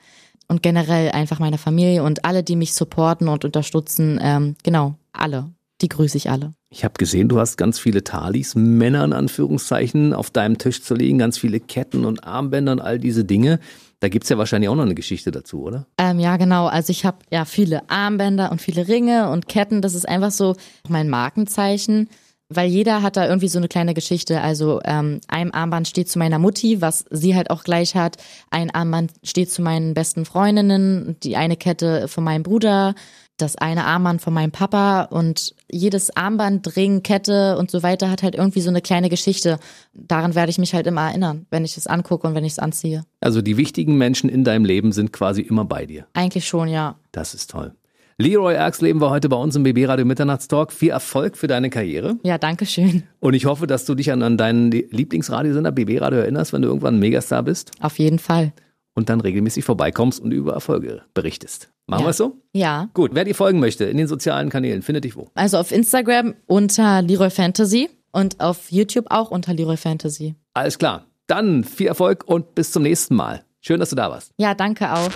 und 0.46 0.62
generell 0.62 1.10
einfach 1.10 1.38
meiner 1.38 1.58
Familie 1.58 2.02
und 2.02 2.24
alle, 2.24 2.42
die 2.42 2.56
mich 2.56 2.74
supporten 2.74 3.28
und 3.28 3.44
unterstützen. 3.44 4.18
Ähm, 4.22 4.56
genau, 4.62 4.94
alle. 5.12 5.50
Die 5.80 5.88
grüße 5.88 6.16
ich 6.16 6.28
alle. 6.28 6.54
Ich 6.70 6.84
habe 6.84 6.94
gesehen, 6.98 7.28
du 7.28 7.38
hast 7.38 7.56
ganz 7.56 7.78
viele 7.78 8.02
Talis, 8.02 8.54
Männer 8.54 9.04
in 9.04 9.12
Anführungszeichen, 9.12 10.12
auf 10.12 10.30
deinem 10.30 10.58
Tisch 10.58 10.82
zu 10.82 10.94
liegen, 10.94 11.18
ganz 11.18 11.38
viele 11.38 11.60
Ketten 11.60 12.04
und 12.04 12.24
Armbänder 12.24 12.72
und 12.72 12.80
all 12.80 12.98
diese 12.98 13.24
Dinge. 13.24 13.60
Da 14.00 14.08
gibt's 14.08 14.28
ja 14.28 14.38
wahrscheinlich 14.38 14.68
auch 14.68 14.74
noch 14.74 14.84
eine 14.84 14.94
Geschichte 14.94 15.30
dazu, 15.30 15.62
oder? 15.62 15.86
Ähm, 15.98 16.18
ja, 16.18 16.36
genau. 16.36 16.66
Also 16.66 16.90
ich 16.90 17.04
habe 17.04 17.18
ja 17.30 17.44
viele 17.44 17.88
Armbänder 17.88 18.50
und 18.50 18.60
viele 18.60 18.88
Ringe 18.88 19.30
und 19.30 19.48
Ketten. 19.48 19.82
Das 19.82 19.94
ist 19.94 20.08
einfach 20.08 20.30
so 20.30 20.56
mein 20.88 21.08
Markenzeichen 21.08 22.08
weil 22.48 22.68
jeder 22.68 23.02
hat 23.02 23.16
da 23.16 23.26
irgendwie 23.26 23.48
so 23.48 23.58
eine 23.58 23.68
kleine 23.68 23.94
Geschichte. 23.94 24.40
Also 24.40 24.80
ähm, 24.84 25.20
ein 25.28 25.52
Armband 25.52 25.86
steht 25.86 26.08
zu 26.08 26.18
meiner 26.18 26.38
Mutti, 26.38 26.80
was 26.80 27.04
sie 27.10 27.36
halt 27.36 27.50
auch 27.50 27.62
gleich 27.62 27.94
hat. 27.94 28.16
Ein 28.50 28.70
Armband 28.70 29.12
steht 29.22 29.50
zu 29.52 29.62
meinen 29.62 29.94
besten 29.94 30.24
Freundinnen, 30.24 31.16
die 31.22 31.36
eine 31.36 31.56
Kette 31.56 32.08
von 32.08 32.24
meinem 32.24 32.42
Bruder, 32.42 32.94
das 33.38 33.56
eine 33.56 33.84
Armband 33.84 34.20
von 34.20 34.34
meinem 34.34 34.50
Papa 34.50 35.02
und 35.04 35.54
jedes 35.70 36.14
Armband, 36.16 36.76
Ring, 36.76 37.02
Kette 37.02 37.56
und 37.58 37.70
so 37.70 37.82
weiter 37.82 38.10
hat 38.10 38.22
halt 38.22 38.34
irgendwie 38.34 38.60
so 38.60 38.70
eine 38.70 38.82
kleine 38.82 39.08
Geschichte. 39.08 39.58
Daran 39.94 40.34
werde 40.34 40.50
ich 40.50 40.58
mich 40.58 40.74
halt 40.74 40.86
immer 40.86 41.08
erinnern, 41.08 41.46
wenn 41.50 41.64
ich 41.64 41.76
es 41.76 41.86
angucke 41.86 42.26
und 42.26 42.34
wenn 42.34 42.44
ich 42.44 42.52
es 42.52 42.58
anziehe. 42.58 43.04
Also 43.20 43.42
die 43.42 43.56
wichtigen 43.56 43.96
Menschen 43.96 44.28
in 44.28 44.44
deinem 44.44 44.64
Leben 44.64 44.92
sind 44.92 45.12
quasi 45.12 45.42
immer 45.42 45.64
bei 45.64 45.86
dir. 45.86 46.06
Eigentlich 46.14 46.46
schon, 46.46 46.68
ja. 46.68 46.96
Das 47.12 47.34
ist 47.34 47.50
toll. 47.50 47.74
Leroy 48.20 48.54
Erxleben 48.54 49.00
war 49.00 49.10
heute 49.10 49.28
bei 49.28 49.36
uns 49.36 49.54
im 49.54 49.62
BB 49.62 49.86
Radio 49.86 50.04
Mitternachtstalk. 50.04 50.72
Viel 50.72 50.90
Erfolg 50.90 51.36
für 51.36 51.46
deine 51.46 51.70
Karriere. 51.70 52.16
Ja, 52.24 52.36
danke 52.36 52.66
schön. 52.66 53.04
Und 53.20 53.34
ich 53.34 53.46
hoffe, 53.46 53.68
dass 53.68 53.84
du 53.84 53.94
dich 53.94 54.10
an, 54.10 54.22
an 54.24 54.36
deinen 54.36 54.72
Lieblingsradiosender 54.72 55.70
BB 55.70 56.00
Radio 56.00 56.18
erinnerst, 56.18 56.52
wenn 56.52 56.62
du 56.62 56.68
irgendwann 56.68 56.96
ein 56.96 56.98
Megastar 56.98 57.44
bist. 57.44 57.70
Auf 57.80 58.00
jeden 58.00 58.18
Fall. 58.18 58.52
Und 58.94 59.08
dann 59.08 59.20
regelmäßig 59.20 59.64
vorbeikommst 59.64 60.20
und 60.20 60.32
über 60.32 60.52
Erfolge 60.52 61.02
berichtest. 61.14 61.70
Machen 61.88 62.02
ja. 62.02 62.06
wir 62.06 62.10
es 62.10 62.16
so? 62.18 62.36
Ja. 62.52 62.90
Gut, 62.92 63.12
wer 63.14 63.24
dir 63.24 63.34
folgen 63.34 63.60
möchte 63.60 63.84
in 63.84 63.96
den 63.96 64.06
sozialen 64.06 64.50
Kanälen, 64.50 64.82
findet 64.82 65.04
dich 65.04 65.16
wo? 65.16 65.30
Also 65.34 65.56
auf 65.56 65.72
Instagram 65.72 66.34
unter 66.46 67.00
Leroy 67.00 67.30
Fantasy 67.30 67.88
und 68.12 68.40
auf 68.40 68.70
YouTube 68.70 69.06
auch 69.08 69.30
unter 69.30 69.54
Leroy 69.54 69.78
Fantasy. 69.78 70.34
Alles 70.52 70.78
klar. 70.78 71.06
Dann 71.26 71.64
viel 71.64 71.86
Erfolg 71.86 72.24
und 72.26 72.54
bis 72.54 72.72
zum 72.72 72.82
nächsten 72.82 73.14
Mal. 73.14 73.42
Schön, 73.60 73.80
dass 73.80 73.90
du 73.90 73.96
da 73.96 74.10
warst. 74.10 74.32
Ja, 74.36 74.54
danke 74.54 74.92
auch. 74.92 75.10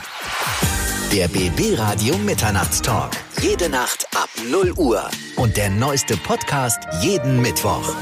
Der 1.12 1.28
BB 1.28 1.78
Radio 1.78 2.16
Mitternachtstalk. 2.16 3.12
Jede 3.42 3.68
Nacht 3.68 4.06
ab 4.16 4.30
0 4.50 4.72
Uhr. 4.78 5.02
Und 5.36 5.58
der 5.58 5.68
neueste 5.68 6.16
Podcast 6.16 6.78
jeden 7.02 7.42
Mittwoch. 7.42 7.94